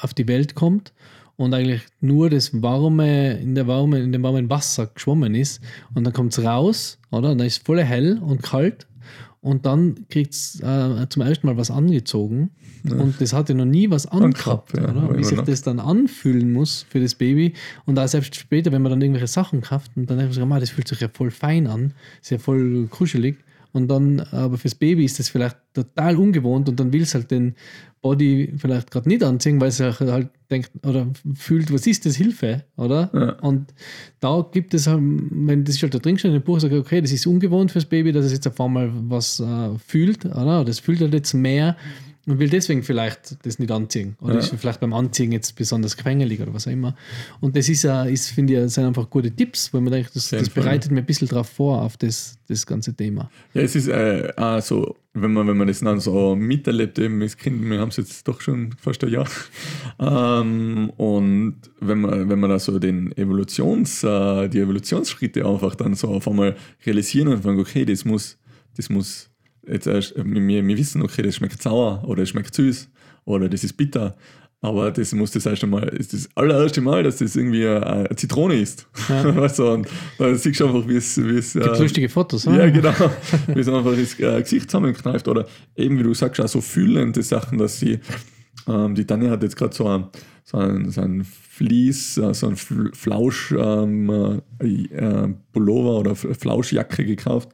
auf 0.00 0.14
die 0.14 0.28
Welt 0.28 0.54
kommt 0.54 0.92
und 1.36 1.54
eigentlich 1.54 1.82
nur 2.00 2.30
das 2.30 2.62
warme, 2.62 3.38
in, 3.38 3.54
der 3.54 3.66
warme, 3.66 4.00
in 4.00 4.12
dem 4.12 4.22
warmen 4.22 4.48
Wasser 4.48 4.86
geschwommen 4.86 5.34
ist 5.34 5.60
und 5.94 6.04
dann 6.04 6.12
kommt 6.12 6.36
es 6.36 6.44
raus, 6.44 6.98
oder? 7.10 7.32
Und 7.32 7.38
dann 7.38 7.46
ist 7.46 7.58
es 7.58 7.62
voll 7.62 7.82
hell 7.82 8.18
und 8.18 8.42
kalt 8.42 8.86
und 9.42 9.66
dann 9.66 10.06
kriegt 10.08 10.34
es 10.34 10.60
äh, 10.60 11.08
zum 11.08 11.22
ersten 11.22 11.48
Mal 11.48 11.56
was 11.56 11.70
angezogen. 11.70 12.50
Ja. 12.84 12.96
Und 12.96 13.20
das 13.20 13.32
hatte 13.32 13.54
noch 13.54 13.64
nie 13.64 13.90
was 13.90 14.06
angehabt. 14.06 14.76
Ja, 14.76 15.16
Wie 15.16 15.24
sich 15.24 15.40
das 15.40 15.62
dann 15.62 15.80
anfühlen 15.80 16.52
muss 16.52 16.86
für 16.88 17.00
das 17.00 17.16
Baby. 17.16 17.54
Und 17.84 17.98
auch 17.98 18.06
selbst 18.06 18.36
später, 18.36 18.70
wenn 18.70 18.82
man 18.82 18.90
dann 18.90 19.02
irgendwelche 19.02 19.26
Sachen 19.26 19.60
kauft 19.60 19.90
und 19.96 20.08
dann 20.08 20.18
denkt 20.18 20.38
man, 20.38 20.60
das 20.60 20.70
fühlt 20.70 20.86
sich 20.86 21.00
ja 21.00 21.08
voll 21.12 21.32
fein 21.32 21.66
an, 21.66 21.92
ist 22.20 22.30
ja 22.30 22.38
voll 22.38 22.86
kuschelig. 22.88 23.36
Und 23.72 23.88
dann, 23.88 24.20
aber 24.20 24.58
fürs 24.58 24.74
Baby 24.74 25.04
ist 25.04 25.18
das 25.18 25.30
vielleicht 25.30 25.56
total 25.72 26.16
ungewohnt 26.16 26.68
und 26.68 26.78
dann 26.78 26.92
will 26.92 27.02
es 27.02 27.14
halt 27.14 27.30
den 27.30 27.54
Body 28.02 28.52
vielleicht 28.56 28.90
gerade 28.90 29.08
nicht 29.08 29.22
anziehen, 29.22 29.60
weil 29.60 29.68
es 29.68 29.80
halt 29.80 30.28
denkt 30.50 30.70
oder 30.84 31.06
fühlt, 31.34 31.72
was 31.72 31.86
ist 31.86 32.04
das 32.04 32.16
Hilfe, 32.16 32.64
oder? 32.76 33.10
Ja. 33.14 33.32
Und 33.40 33.72
da 34.20 34.46
gibt 34.52 34.74
es 34.74 34.86
halt, 34.86 35.00
wenn 35.02 35.64
das 35.64 35.80
halt 35.80 35.94
da 35.94 35.98
drin 35.98 36.18
steht 36.18 36.30
in 36.30 36.40
dem 36.40 36.42
Buch, 36.42 36.60
sage 36.60 36.76
ich, 36.76 36.80
okay, 36.80 37.00
das 37.00 37.12
ist 37.12 37.26
ungewohnt 37.26 37.70
fürs 37.70 37.86
Baby, 37.86 38.12
dass 38.12 38.26
es 38.26 38.32
jetzt 38.32 38.46
auf 38.46 38.60
einmal 38.60 38.90
was 39.08 39.40
äh, 39.40 39.78
fühlt, 39.78 40.26
oder? 40.26 40.64
Das 40.64 40.80
fühlt 40.80 41.00
halt 41.00 41.14
jetzt 41.14 41.32
mehr 41.32 41.76
und 42.26 42.38
will 42.38 42.48
deswegen 42.48 42.82
vielleicht 42.84 43.44
das 43.44 43.58
nicht 43.58 43.70
anziehen. 43.72 44.16
Oder 44.20 44.34
Ja. 44.34 44.38
ist 44.40 44.54
vielleicht 44.56 44.78
beim 44.80 44.92
Anziehen 44.92 45.32
jetzt 45.32 45.56
besonders 45.56 45.96
quengelig 45.96 46.40
oder 46.40 46.54
was 46.54 46.68
auch 46.68 46.72
immer. 46.72 46.94
Und 47.40 47.56
das 47.56 47.68
ist, 47.68 47.84
ist 47.84 48.30
finde 48.30 48.64
ich, 48.64 48.72
sind 48.72 48.84
einfach 48.84 49.10
gute 49.10 49.30
Tipps, 49.30 49.72
weil 49.74 49.80
man 49.80 49.92
denkt, 49.92 50.14
das, 50.14 50.30
das 50.30 50.48
bereitet 50.50 50.92
mir 50.92 51.00
ein 51.00 51.06
bisschen 51.06 51.26
drauf 51.28 51.48
vor, 51.48 51.82
auf 51.82 51.96
das, 51.96 52.38
das 52.48 52.64
ganze 52.64 52.94
Thema. 52.94 53.30
Ja, 53.54 53.62
es 53.62 53.74
ist 53.74 53.88
äh, 53.88 54.32
auch 54.36 54.60
so, 54.62 54.96
wenn 55.14 55.32
man, 55.32 55.48
wenn 55.48 55.56
man 55.56 55.66
das 55.66 55.80
dann 55.80 55.98
so 55.98 56.36
miterlebt, 56.36 56.98
eben 57.00 57.20
als 57.22 57.36
Kind, 57.36 57.60
wir 57.68 57.80
haben 57.80 57.88
es 57.88 57.96
jetzt 57.96 58.26
doch 58.28 58.40
schon 58.40 58.72
fast 58.78 59.02
ein 59.04 59.10
Jahr. 59.10 59.28
Ähm, 59.98 60.90
und 60.96 61.56
wenn 61.80 62.00
man, 62.00 62.28
wenn 62.28 62.40
man 62.40 62.50
da 62.50 62.58
so 62.58 62.78
den 62.78 63.16
Evolutions, 63.16 64.02
äh, 64.02 64.48
die 64.48 64.58
Evolutionsschritte 64.60 65.46
einfach 65.46 65.74
dann 65.74 65.94
so 65.94 66.08
auf 66.08 66.26
einmal 66.26 66.56
realisieren 66.84 67.28
und 67.28 67.42
sagen, 67.42 67.60
okay, 67.60 67.84
das 67.84 68.04
muss, 68.04 68.38
das 68.76 68.88
muss 68.88 69.30
jetzt 69.66 69.86
erst, 69.86 70.14
wir, 70.16 70.66
wir 70.66 70.76
wissen, 70.76 71.02
okay, 71.02 71.22
das 71.22 71.36
schmeckt 71.36 71.62
sauer 71.62 72.02
oder 72.06 72.22
es 72.22 72.30
schmeckt 72.30 72.54
süß 72.54 72.88
oder 73.24 73.48
das 73.48 73.64
ist 73.64 73.74
bitter. 73.74 74.16
Aber 74.64 74.92
das 74.92 75.12
muss 75.12 75.32
das 75.32 75.44
erste 75.44 75.66
Mal, 75.66 75.88
ist 75.88 76.12
das 76.12 76.28
allererste 76.36 76.80
Mal, 76.80 77.02
dass 77.02 77.16
das 77.16 77.34
irgendwie 77.34 77.66
eine, 77.66 77.84
eine 77.84 78.16
Zitrone 78.16 78.54
ist. 78.60 78.86
Ja. 79.08 79.36
weißt 79.36 79.58
du, 79.58 79.68
und 79.72 79.88
da 80.18 80.32
siehst 80.36 80.60
du 80.60 80.66
einfach, 80.66 80.88
wie 80.88 80.96
es, 80.96 81.16
wie 81.16 81.36
es 81.36 81.54
Gibt 81.54 81.66
äh, 81.66 81.82
lustige 81.82 82.08
Fotos, 82.08 82.44
ja, 82.44 82.52
oder? 82.52 82.70
genau. 82.70 82.92
Wie 83.48 83.62
sie 83.62 83.74
einfach 83.74 83.96
das 83.96 84.20
äh, 84.20 84.40
Gesicht 84.40 84.70
zusammenkneift. 84.70 85.26
Oder 85.26 85.46
eben, 85.74 85.98
wie 85.98 86.04
du 86.04 86.14
sagst, 86.14 86.40
auch 86.40 86.46
so 86.46 86.60
fühlende 86.60 87.24
Sachen, 87.24 87.58
dass 87.58 87.80
sie, 87.80 87.98
ähm, 88.68 88.94
die 88.94 89.04
Tanja 89.04 89.30
hat 89.30 89.42
jetzt 89.42 89.56
gerade 89.56 89.74
so 89.74 89.88
ein, 89.88 90.06
so 90.44 90.58
ein, 90.58 90.90
so 90.90 91.00
ein 91.00 91.24
Vlies, 91.24 92.16
äh, 92.18 92.32
so 92.32 92.46
ein 92.46 92.54
Fl- 92.54 92.94
Flausch 92.94 93.52
ähm, 93.58 94.40
äh, 94.60 94.66
äh, 94.66 95.34
oder 95.58 96.14
Flauschjacke 96.14 97.04
gekauft. 97.04 97.48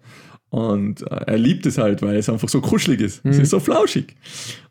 Und 0.50 1.02
äh, 1.02 1.24
er 1.26 1.38
liebt 1.38 1.66
es 1.66 1.78
halt, 1.78 2.00
weil 2.02 2.16
es 2.16 2.28
einfach 2.28 2.48
so 2.48 2.61
kuschelig 2.61 3.00
ist. 3.00 3.24
Es 3.24 3.38
ist 3.38 3.50
so 3.50 3.61
flauschig. 3.61 4.16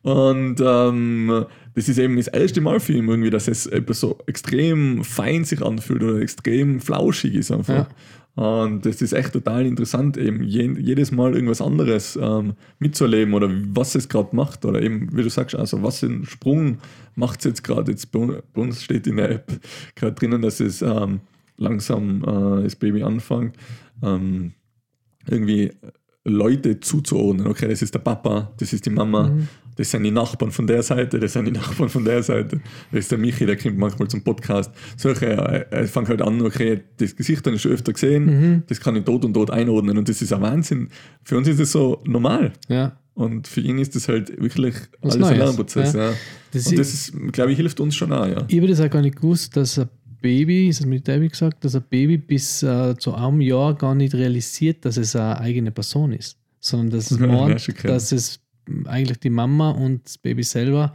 Und 0.01 0.55
ähm, 0.59 1.45
das 1.75 1.87
ist 1.87 1.99
eben 1.99 2.17
das 2.17 2.27
erste 2.27 2.61
Mal 2.61 2.79
für 2.79 2.93
ihn 2.93 3.07
irgendwie, 3.07 3.29
dass 3.29 3.47
es 3.47 3.67
etwas 3.67 3.99
so 3.99 4.17
extrem 4.25 5.03
fein 5.03 5.43
sich 5.43 5.61
anfühlt 5.61 6.01
oder 6.01 6.19
extrem 6.19 6.79
flauschig 6.79 7.35
ist 7.35 7.51
einfach. 7.51 7.87
Und 8.37 8.85
das 8.85 9.01
ist 9.01 9.13
echt 9.13 9.33
total 9.33 9.65
interessant, 9.65 10.15
eben 10.15 10.43
je, 10.43 10.71
jedes 10.79 11.11
Mal 11.11 11.33
irgendwas 11.33 11.59
anderes 11.59 12.19
ähm, 12.21 12.53
mitzuerleben 12.77 13.33
oder 13.33 13.49
was 13.73 13.95
es 13.95 14.09
gerade 14.09 14.35
macht. 14.35 14.63
Oder 14.63 14.81
eben, 14.83 15.09
wie 15.17 15.23
du 15.23 15.29
sagst, 15.29 15.55
also 15.55 15.81
was 15.81 15.99
für 15.99 16.05
einen 16.05 16.25
Sprung 16.25 16.77
macht 17.15 17.39
es 17.39 17.45
jetzt 17.45 17.63
gerade. 17.63 17.91
Jetzt 17.91 18.11
bei 18.11 18.39
uns 18.53 18.83
steht 18.83 19.07
in 19.07 19.17
der 19.17 19.31
App 19.31 19.51
gerade 19.95 20.13
drinnen, 20.13 20.43
dass 20.43 20.59
es 20.59 20.83
ähm, 20.83 21.21
langsam 21.57 22.23
äh, 22.23 22.63
das 22.63 22.75
Baby 22.75 23.01
anfängt, 23.01 23.55
ähm, 24.03 24.53
irgendwie 25.29 25.71
Leute 26.23 26.79
zuzuordnen. 26.79 27.47
Okay, 27.47 27.67
das 27.67 27.81
ist 27.81 27.93
der 27.93 27.99
Papa, 27.99 28.51
das 28.57 28.73
ist 28.73 28.85
die 28.85 28.89
Mama, 28.89 29.31
das 29.77 29.91
sind 29.91 30.03
die 30.03 30.11
Nachbarn 30.11 30.51
von 30.51 30.67
der 30.67 30.83
Seite, 30.83 31.19
das 31.19 31.33
sind 31.33 31.45
die 31.45 31.51
Nachbarn 31.51 31.87
von 31.89 32.03
der 32.03 32.21
Seite, 32.21 32.59
das 32.91 32.99
ist 32.99 33.11
der 33.11 33.17
Michi, 33.17 33.45
der 33.45 33.55
kommt 33.55 33.77
manchmal 33.77 34.07
zum 34.09 34.23
Podcast. 34.23 34.71
Solche, 34.97 35.27
er, 35.27 35.71
er 35.71 35.87
fängt 35.87 36.09
halt 36.09 36.21
an, 36.21 36.41
okay, 36.41 36.81
das 36.97 37.15
Gesicht 37.15 37.45
habe 37.45 37.55
ich 37.55 37.61
schon 37.61 37.71
öfter 37.71 37.93
gesehen, 37.93 38.63
das 38.67 38.79
kann 38.81 38.95
ich 38.95 39.03
dort 39.05 39.23
und 39.23 39.33
dort 39.33 39.51
einordnen 39.51 39.97
und 39.97 40.09
das 40.09 40.21
ist 40.21 40.33
ein 40.33 40.41
Wahnsinn. 40.41 40.89
Für 41.23 41.37
uns 41.37 41.47
ist 41.47 41.59
das 41.59 41.71
so 41.71 42.01
normal. 42.05 42.51
Ja. 42.67 42.97
Und 43.13 43.47
für 43.47 43.61
ihn 43.61 43.79
ist 43.79 43.95
das 43.95 44.07
halt 44.09 44.39
wirklich 44.39 44.75
Was 45.01 45.15
alles 45.15 45.27
ein 45.29 45.37
Neues, 45.37 45.37
Lernprozess. 45.45 45.93
ja. 45.93 46.09
Ja. 46.11 46.13
Das 46.51 46.67
und 46.67 46.77
das 46.79 46.93
ist, 46.93 47.13
glaube 47.31 47.51
ich, 47.51 47.57
hilft 47.57 47.79
uns 47.79 47.95
schon 47.95 48.11
auch, 48.11 48.27
ja. 48.27 48.43
Ich 48.47 48.57
habe 48.57 48.67
das 48.67 48.79
auch 48.79 48.89
gar 48.89 49.01
nicht 49.01 49.15
gewusst, 49.15 49.57
dass 49.57 49.79
ein 49.79 49.89
Baby, 50.21 50.67
ist 50.69 50.79
das 50.79 50.87
mit 50.87 51.07
David 51.07 51.31
gesagt, 51.31 51.63
dass 51.63 51.75
ein 51.75 51.83
Baby 51.89 52.17
bis 52.17 52.63
äh, 52.63 52.95
zu 52.97 53.13
einem 53.15 53.41
Jahr 53.41 53.73
gar 53.75 53.95
nicht 53.95 54.13
realisiert, 54.13 54.83
dass 54.85 54.97
es 54.97 55.15
eine 55.15 55.39
eigene 55.39 55.71
Person 55.71 56.11
ist, 56.13 56.37
sondern 56.59 56.91
dass 56.91 57.11
es 57.11 57.19
meint, 57.19 57.83
dass 57.85 58.11
es 58.11 58.39
eigentlich 58.85 59.19
die 59.19 59.29
Mama 59.29 59.71
und 59.71 60.05
das 60.05 60.17
Baby 60.17 60.43
selber 60.43 60.93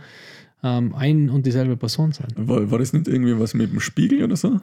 ähm, 0.62 0.94
ein 0.94 1.30
und 1.30 1.46
dieselbe 1.46 1.76
Person 1.76 2.12
sind. 2.12 2.28
War, 2.36 2.70
war 2.70 2.78
das 2.78 2.92
nicht 2.92 3.08
irgendwie 3.08 3.38
was 3.38 3.54
mit 3.54 3.72
dem 3.72 3.80
Spiegel 3.80 4.22
oder 4.24 4.36
so? 4.36 4.60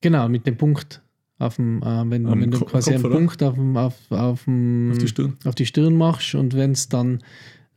Genau, 0.00 0.28
mit 0.28 0.46
dem 0.46 0.56
Punkt. 0.56 1.00
Auf 1.38 1.56
dem, 1.56 1.82
äh, 1.82 2.10
wenn, 2.10 2.24
wenn 2.40 2.50
du 2.52 2.58
Ko- 2.60 2.66
quasi 2.66 2.92
Kopf, 2.92 3.04
einen? 3.04 3.12
Punkt 3.14 3.42
auf, 3.42 3.54
dem, 3.54 3.76
auf, 3.76 3.94
auf, 4.10 4.44
dem, 4.44 4.90
Auf 4.92 4.98
die 4.98 5.08
Stirn? 5.08 5.36
auf 5.44 5.54
die 5.56 5.66
Stirn 5.66 5.96
machst 5.96 6.34
und 6.36 6.54
wenn 6.54 6.70
es 6.72 6.88
dann 6.88 7.18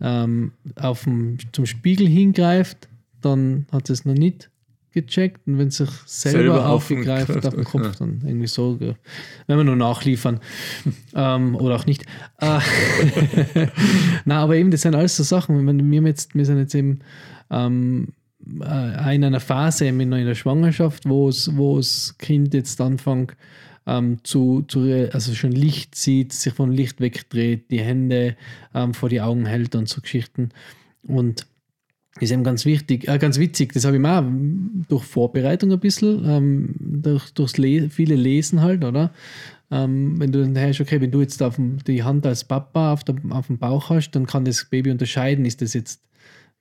ähm, 0.02 0.52
auf 0.76 1.06
dem, 1.06 1.38
zum 1.52 1.66
Spiegel 1.66 2.08
hingreift, 2.08 2.88
dann 3.22 3.66
hat 3.72 3.90
es 3.90 4.06
noch 4.06 4.14
nicht 4.14 4.52
gecheckt 4.96 5.46
und 5.46 5.60
wenn 5.60 5.68
es 5.68 5.78
sich 5.78 5.90
selber, 6.06 6.40
Selber 6.40 6.70
auf 6.70 6.88
den 6.88 7.00
aufgreift 7.00 7.34
Kopf, 7.34 7.46
auf 7.46 7.54
den 7.54 7.64
Kopf, 7.64 7.84
ja. 7.84 7.92
dann 8.00 8.22
irgendwie 8.26 8.48
so. 8.48 8.80
Wenn 8.80 9.58
wir 9.58 9.64
nur 9.64 9.76
nachliefern 9.76 10.40
ähm, 11.14 11.56
oder 11.56 11.76
auch 11.76 11.86
nicht. 11.86 12.06
Äh, 12.40 12.60
Na, 14.26 14.40
aber 14.40 14.56
eben, 14.56 14.72
das 14.72 14.82
sind 14.82 14.96
alles 14.96 15.16
so 15.16 15.24
Sachen. 15.24 15.64
Meine, 15.64 15.84
Wir, 15.84 16.02
jetzt, 16.02 16.34
wir 16.34 16.46
sind 16.46 16.58
jetzt 16.58 16.74
eben 16.74 17.00
ähm, 17.52 18.14
äh, 18.62 19.16
in 19.16 19.24
einer 19.24 19.40
Phase 19.40 19.86
in 19.88 20.10
der 20.10 20.36
Schwangerschaft, 20.36 21.08
wo 21.08 21.30
es, 21.30 21.56
wo 21.56 21.78
das 21.78 22.16
Kind 22.18 22.54
jetzt 22.56 22.82
anfängt 22.82 23.36
ähm, 23.88 24.20
zu, 24.24 24.64
zu, 24.64 24.82
also 25.12 25.34
schon 25.34 25.52
Licht 25.52 25.96
sieht, 25.96 26.34
sich 26.34 26.54
vom 26.54 26.72
Licht 26.72 27.02
wegdreht, 27.02 27.70
die 27.70 27.82
Hände 27.82 28.36
ähm, 28.74 28.94
vor 28.94 29.10
die 29.10 29.22
Augen 29.22 29.46
hält 29.46 29.76
und 29.76 29.88
so 29.88 30.02
Geschichten. 30.02 30.50
Und 31.04 31.48
ist 32.20 32.32
eben 32.32 32.44
ganz 32.44 32.66
wichtig, 32.66 33.08
äh, 33.08 33.18
ganz 33.18 33.40
witzig, 33.40 33.74
das 33.74 33.86
habe 33.86 33.98
ich 33.98 34.06
auch 34.06 34.24
durch 34.88 35.04
Vorbereitung 35.04 35.72
ein 35.72 35.80
bisschen, 35.80 36.24
ähm, 36.26 36.76
durch, 36.80 37.32
durchs 37.32 37.58
Le 37.58 37.90
viele 37.90 38.16
Lesen 38.16 38.62
halt, 38.62 38.86
oder? 38.86 39.12
Ähm, 39.72 40.20
wenn 40.20 40.32
du 40.32 40.42
dann 40.42 40.58
hörst, 40.58 40.80
okay, 40.80 41.02
wenn 41.02 41.12
du 41.12 41.22
jetzt 41.22 41.42
auf 41.44 41.56
dem, 41.56 41.84
die 41.84 42.04
Hand 42.04 42.26
als 42.26 42.44
Papa 42.44 42.94
auf, 42.94 43.04
der, 43.04 43.16
auf 43.30 43.48
dem 43.48 43.58
Bauch 43.58 43.90
hast, 43.90 44.12
dann 44.12 44.28
kann 44.28 44.46
das 44.46 44.66
Baby 44.66 44.92
unterscheiden, 44.92 45.44
ist 45.44 45.62
das 45.62 45.74
jetzt 45.74 46.02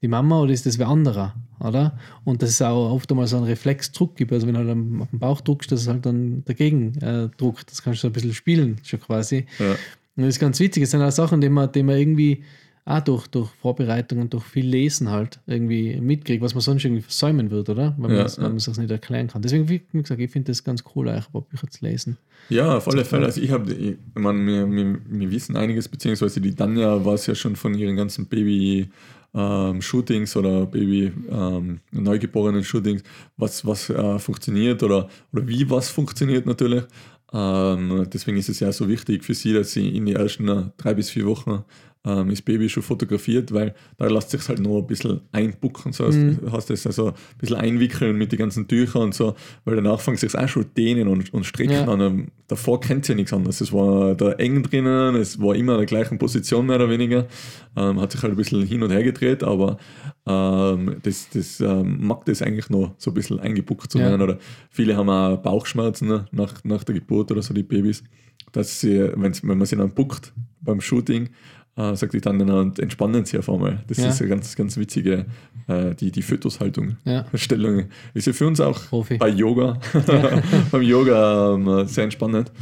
die 0.02 0.08
Mama 0.08 0.40
oder 0.40 0.52
ist 0.52 0.66
das 0.66 0.78
wer 0.78 0.88
anderer, 0.88 1.34
oder? 1.60 1.98
Und 2.24 2.42
das 2.42 2.50
ist 2.50 2.62
auch 2.62 2.92
oft 2.92 3.10
einmal 3.10 3.26
so 3.26 3.36
ein 3.36 3.44
Reflexdruck 3.44 4.16
gibt. 4.16 4.32
Also 4.32 4.46
wenn 4.46 4.54
du 4.54 4.60
halt 4.60 4.68
auf 5.02 5.10
den 5.10 5.18
Bauch 5.18 5.40
druckst, 5.40 5.70
dass 5.70 5.82
es 5.82 5.88
halt 5.88 6.04
dann 6.04 6.44
dagegen 6.44 6.98
äh, 7.00 7.28
druckt. 7.36 7.70
Das 7.70 7.82
kannst 7.82 8.00
du 8.00 8.02
so 8.02 8.08
ein 8.08 8.12
bisschen 8.12 8.34
spielen, 8.34 8.76
schon 8.82 9.00
quasi. 9.00 9.46
Ja. 9.58 9.70
Und 10.16 10.24
das 10.24 10.28
ist 10.28 10.40
ganz 10.40 10.60
witzig. 10.60 10.82
Es 10.82 10.90
sind 10.90 11.00
auch 11.00 11.10
Sachen, 11.10 11.40
die 11.40 11.48
man, 11.48 11.72
die 11.72 11.82
man 11.82 11.96
irgendwie 11.96 12.42
auch 12.86 13.00
durch, 13.00 13.26
durch 13.28 13.48
Vorbereitung 13.62 14.20
und 14.20 14.32
durch 14.34 14.44
viel 14.44 14.66
Lesen 14.66 15.10
halt 15.10 15.40
irgendwie 15.46 15.98
mitkriegt, 16.00 16.42
was 16.42 16.54
man 16.54 16.60
sonst 16.60 16.84
irgendwie 16.84 17.02
versäumen 17.02 17.50
würde, 17.50 17.72
oder? 17.72 17.94
Wenn 17.96 18.10
man 18.10 18.16
Ja, 18.18 18.24
es 18.24 18.36
ja. 18.36 18.48
nicht 18.48 18.90
erklären 18.90 19.28
kann. 19.28 19.40
Deswegen, 19.40 19.68
wie 19.68 19.82
gesagt, 19.92 20.20
ich 20.20 20.30
finde 20.30 20.52
das 20.52 20.62
ganz 20.62 20.84
cool, 20.94 21.08
ein 21.08 21.22
paar 21.32 21.42
Bücher 21.42 21.68
zu 21.68 21.84
lesen. 21.84 22.18
Ja, 22.50 22.76
auf 22.76 22.86
alle 22.88 23.06
Fälle. 23.06 23.24
Also 23.24 23.40
ich 23.40 23.50
habe, 23.50 23.72
ich, 23.72 23.96
meine, 24.14 24.46
wir, 24.46 24.70
wir, 24.70 24.98
wir 25.06 25.30
wissen 25.30 25.56
einiges, 25.56 25.88
beziehungsweise 25.88 26.42
die 26.42 26.54
Danja 26.54 27.02
war 27.04 27.14
es 27.14 27.26
ja 27.26 27.34
schon 27.34 27.56
von 27.56 27.72
ihren 27.74 27.96
ganzen 27.96 28.26
Baby 28.26 28.90
ähm, 29.32 29.80
Shootings 29.80 30.36
oder 30.36 30.66
Baby 30.66 31.10
ähm, 31.30 31.80
neugeborenen 31.90 32.64
Shootings, 32.64 33.02
was, 33.38 33.66
was 33.66 33.88
äh, 33.88 34.18
funktioniert 34.18 34.82
oder, 34.82 35.08
oder 35.32 35.48
wie 35.48 35.68
was 35.70 35.88
funktioniert 35.88 36.44
natürlich. 36.44 36.84
Ähm, 37.32 38.06
deswegen 38.12 38.36
ist 38.36 38.50
es 38.50 38.60
ja 38.60 38.70
so 38.72 38.88
wichtig 38.88 39.24
für 39.24 39.34
sie, 39.34 39.54
dass 39.54 39.72
sie 39.72 39.88
in 39.88 40.04
die 40.04 40.12
ersten 40.12 40.72
drei 40.76 40.92
bis 40.94 41.10
vier 41.10 41.26
Wochen 41.26 41.64
ähm, 42.06 42.28
das 42.28 42.42
Baby 42.42 42.68
schon 42.68 42.82
fotografiert, 42.82 43.52
weil 43.52 43.74
da 43.96 44.06
lässt 44.08 44.30
sich 44.30 44.46
halt 44.48 44.58
noch 44.60 44.78
ein 44.78 44.86
bisschen 44.86 45.20
einbucken, 45.32 45.92
so 45.92 46.04
Mhm. 46.04 46.38
hast 46.52 46.68
du 46.68 46.74
es 46.74 46.86
also 46.86 47.08
ein 47.08 47.14
bisschen 47.38 47.56
einwickeln 47.56 48.16
mit 48.18 48.30
den 48.32 48.38
ganzen 48.38 48.68
Tüchern 48.68 49.02
und 49.04 49.14
so, 49.14 49.34
weil 49.64 49.76
danach 49.76 50.00
fängt 50.00 50.16
es 50.22 50.32
sich 50.32 50.38
auch 50.38 50.48
schon 50.48 50.66
dehnen 50.76 51.08
und, 51.08 51.32
und 51.32 51.44
strecken 51.44 51.72
Ja. 51.72 51.84
an. 51.88 52.00
Ähm, 52.00 52.28
Davor 52.46 52.78
kennt 52.78 53.06
sie 53.06 53.12
ja 53.12 53.16
nichts 53.16 53.32
anderes. 53.32 53.62
Es 53.62 53.72
war 53.72 54.14
da 54.14 54.32
eng 54.32 54.62
drinnen, 54.62 55.14
es 55.16 55.40
war 55.40 55.54
immer 55.56 55.72
in 55.72 55.78
der 55.78 55.86
gleichen 55.86 56.18
Position 56.18 56.66
mehr 56.66 56.76
oder 56.76 56.90
weniger, 56.90 57.26
ähm, 57.74 57.98
hat 57.98 58.12
sich 58.12 58.22
halt 58.22 58.34
ein 58.34 58.36
bisschen 58.36 58.62
hin 58.66 58.82
und 58.82 58.90
her 58.90 59.02
gedreht, 59.02 59.42
aber 59.42 59.78
ähm, 60.26 60.96
das, 61.02 61.28
das 61.30 61.60
ähm, 61.60 62.06
mag 62.06 62.24
das 62.26 62.42
eigentlich 62.42 62.68
noch 62.70 62.94
so 62.98 63.10
ein 63.10 63.14
bisschen 63.14 63.40
eingebuckt 63.40 63.90
zu 63.90 63.98
Ja. 63.98 64.06
werden. 64.10 64.20
Oder 64.22 64.38
viele 64.70 64.96
haben 64.96 65.08
auch 65.08 65.36
Bauchschmerzen 65.38 66.08
ne, 66.08 66.26
nach, 66.32 66.62
nach 66.64 66.84
der 66.84 66.94
Geburt 66.96 67.30
oder 67.32 67.42
so, 67.42 67.54
die 67.54 67.62
Babys, 67.62 68.04
dass 68.52 68.80
sie, 68.80 68.98
wenn 69.16 69.32
man 69.58 69.66
sie 69.66 69.76
dann 69.76 69.90
buckt 69.94 70.32
beim 70.60 70.80
Shooting, 70.80 71.30
äh, 71.76 71.94
sagt 71.96 72.12
die 72.14 72.20
dann 72.20 72.40
und 72.50 72.78
entspannen 72.78 73.24
sie 73.24 73.38
auf 73.38 73.48
einmal. 73.50 73.82
Das 73.88 73.98
Ja. 73.98 74.08
ist 74.08 74.20
eine 74.20 74.30
ganz, 74.30 74.54
ganz 74.56 74.76
witzige, 74.76 75.26
äh, 75.66 75.94
die, 75.94 76.10
die 76.12 76.22
Fötushaltung. 76.22 76.96
Ja. 77.04 77.26
Stellung. 77.34 77.84
Ist 78.14 78.26
ja 78.26 78.32
für 78.32 78.46
uns 78.46 78.60
auch 78.60 78.80
Profi. 78.88 79.16
bei 79.18 79.28
Yoga, 79.28 79.80
beim 80.70 80.82
Yoga 80.82 81.54
ähm, 81.54 81.86
sehr 81.86 82.04
entspannend. 82.04 82.52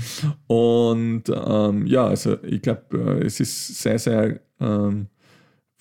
Und 0.47 1.25
ähm, 1.29 1.87
ja, 1.87 2.07
also 2.07 2.43
ich 2.43 2.63
glaube, 2.63 2.83
äh, 3.21 3.27
es 3.27 3.41
ist 3.41 3.83
sehr, 3.83 3.99
sehr 3.99 4.41
ähm, 4.61 5.07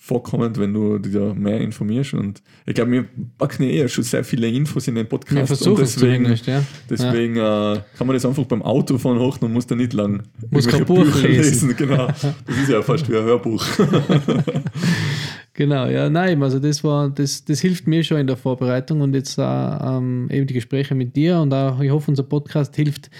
vorkommend, 0.04 0.58
wenn 0.58 0.74
du 0.74 0.98
dich 0.98 1.12
da 1.12 1.32
mehr 1.32 1.60
informierst. 1.60 2.14
Und 2.14 2.42
ich 2.66 2.74
glaube, 2.74 2.90
wir 2.90 3.04
packen 3.38 3.62
ja 3.62 3.68
eher 3.70 3.88
schon 3.88 4.02
sehr 4.02 4.24
viele 4.24 4.48
Infos 4.48 4.88
in 4.88 4.96
den 4.96 5.08
Podcast. 5.08 5.36
Wir 5.36 5.40
und 5.42 5.46
versuchen 5.46 5.82
es 5.84 5.94
deswegen, 5.94 6.24
zumindest, 6.24 6.46
ja. 6.46 6.62
deswegen 6.90 7.36
äh, 7.36 7.80
kann 7.96 8.08
man 8.08 8.14
das 8.14 8.26
einfach 8.26 8.44
beim 8.46 8.62
Auto 8.62 8.98
fahren 8.98 9.20
hoch 9.20 9.40
und 9.40 9.52
muss 9.52 9.68
da 9.68 9.76
nicht 9.76 9.92
lang 9.92 10.24
Muss 10.50 10.66
kein 10.66 10.84
Buch 10.84 11.04
Bücher 11.04 11.28
lesen. 11.28 11.76
Genau. 11.76 12.08
Das 12.08 12.56
ist 12.60 12.68
ja 12.68 12.82
fast 12.82 13.08
wie 13.08 13.16
ein 13.16 13.22
Hörbuch. 13.22 13.64
Genau, 15.62 15.86
ja, 15.86 16.10
nein, 16.10 16.42
also 16.42 16.58
das 16.58 16.82
war, 16.82 17.08
das, 17.08 17.44
das 17.44 17.60
hilft 17.60 17.86
mir 17.86 18.02
schon 18.02 18.18
in 18.18 18.26
der 18.26 18.36
Vorbereitung 18.36 19.00
und 19.00 19.14
jetzt 19.14 19.38
äh, 19.38 19.42
ähm, 19.42 20.28
eben 20.28 20.44
die 20.44 20.54
Gespräche 20.54 20.96
mit 20.96 21.14
dir 21.14 21.38
und 21.38 21.54
auch, 21.54 21.78
ich 21.78 21.92
hoffe, 21.92 22.10
unser 22.10 22.24
Podcast 22.24 22.74
hilft 22.74 23.10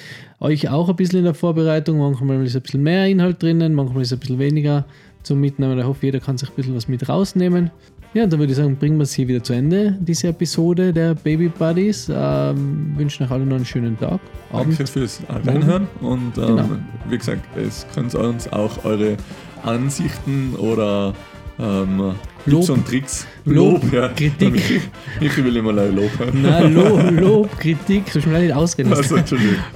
euch 0.40 0.68
auch 0.68 0.88
ein 0.88 0.96
bisschen 0.96 1.20
in 1.20 1.24
der 1.26 1.34
Vorbereitung. 1.34 1.98
Manchmal 1.98 2.44
ist 2.44 2.56
ein 2.56 2.62
bisschen 2.62 2.82
mehr 2.82 3.06
Inhalt 3.06 3.40
drinnen, 3.40 3.74
manchmal 3.74 4.02
ist 4.02 4.12
ein 4.12 4.18
bisschen 4.18 4.40
weniger 4.40 4.84
zum 5.22 5.40
Mitnehmen. 5.40 5.78
Ich 5.78 5.84
hoffe, 5.84 6.04
jeder 6.04 6.18
kann 6.18 6.36
sich 6.36 6.48
ein 6.48 6.56
bisschen 6.56 6.74
was 6.74 6.88
mit 6.88 7.08
rausnehmen. 7.08 7.70
Ja, 8.12 8.26
dann 8.26 8.40
würde 8.40 8.50
ich 8.50 8.58
sagen, 8.58 8.74
bringen 8.74 8.96
wir 8.96 9.04
es 9.04 9.14
hier 9.14 9.28
wieder 9.28 9.44
zu 9.44 9.52
Ende, 9.52 9.96
diese 10.00 10.26
Episode 10.26 10.92
der 10.92 11.14
Baby 11.14 11.46
Buddies. 11.46 12.10
Ähm, 12.12 12.92
wünschen 12.96 13.24
euch 13.24 13.30
alle 13.30 13.46
noch 13.46 13.54
einen 13.54 13.64
schönen 13.64 13.96
Tag. 13.96 14.18
Abend. 14.50 14.76
Danke 14.80 14.86
fürs 14.88 15.20
Reinhören 15.28 15.86
und 16.00 16.36
ähm, 16.38 16.46
genau. 16.46 16.68
wie 17.08 17.18
gesagt, 17.18 17.56
es 17.56 17.86
könnt 17.94 18.16
uns 18.16 18.52
auch 18.52 18.84
eure 18.84 19.16
Ansichten 19.62 20.56
oder 20.56 21.14
ähm, 21.58 22.14
Lob. 22.46 22.68
und 22.68 22.86
Tricks. 22.86 23.26
Lob, 23.44 23.82
Lob 23.82 23.92
ja. 23.92 24.08
Kritik. 24.08 24.90
Ich, 25.20 25.36
will 25.44 25.56
immer 25.56 25.72
Lob 25.72 26.10
hören. 26.18 26.42
Nein, 26.42 26.74
Lob, 26.74 27.10
Lob, 27.10 27.58
Kritik, 27.58 28.10
so 28.10 28.20
schnell 28.20 28.42
nicht 28.42 28.54
ausreden. 28.54 28.92
Also, 28.92 29.16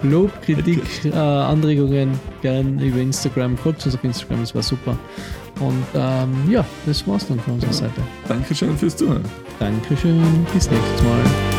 Lob, 0.03 0.31
Kritik, 0.43 0.83
äh, 1.05 1.17
Anregungen 1.17 2.19
gern 2.43 2.79
über 2.81 2.99
Instagram. 2.99 3.57
Folgt 3.57 3.85
uns 3.87 3.95
auf 3.95 4.03
Instagram, 4.05 4.41
das 4.41 4.55
war 4.55 4.63
super. 4.63 4.99
Und 5.61 5.85
ähm, 5.95 6.51
ja, 6.51 6.65
das 6.85 7.07
war's 7.07 7.27
dann 7.29 7.41
von 7.41 7.55
unserer 7.55 7.73
Seite. 7.73 8.03
Dankeschön 8.29 8.77
fürs 8.77 8.97
Zuhören. 8.97 9.25
Dankeschön, 9.59 10.23
bis 10.53 10.71
nächstes 10.71 11.03
Mal. 11.03 11.56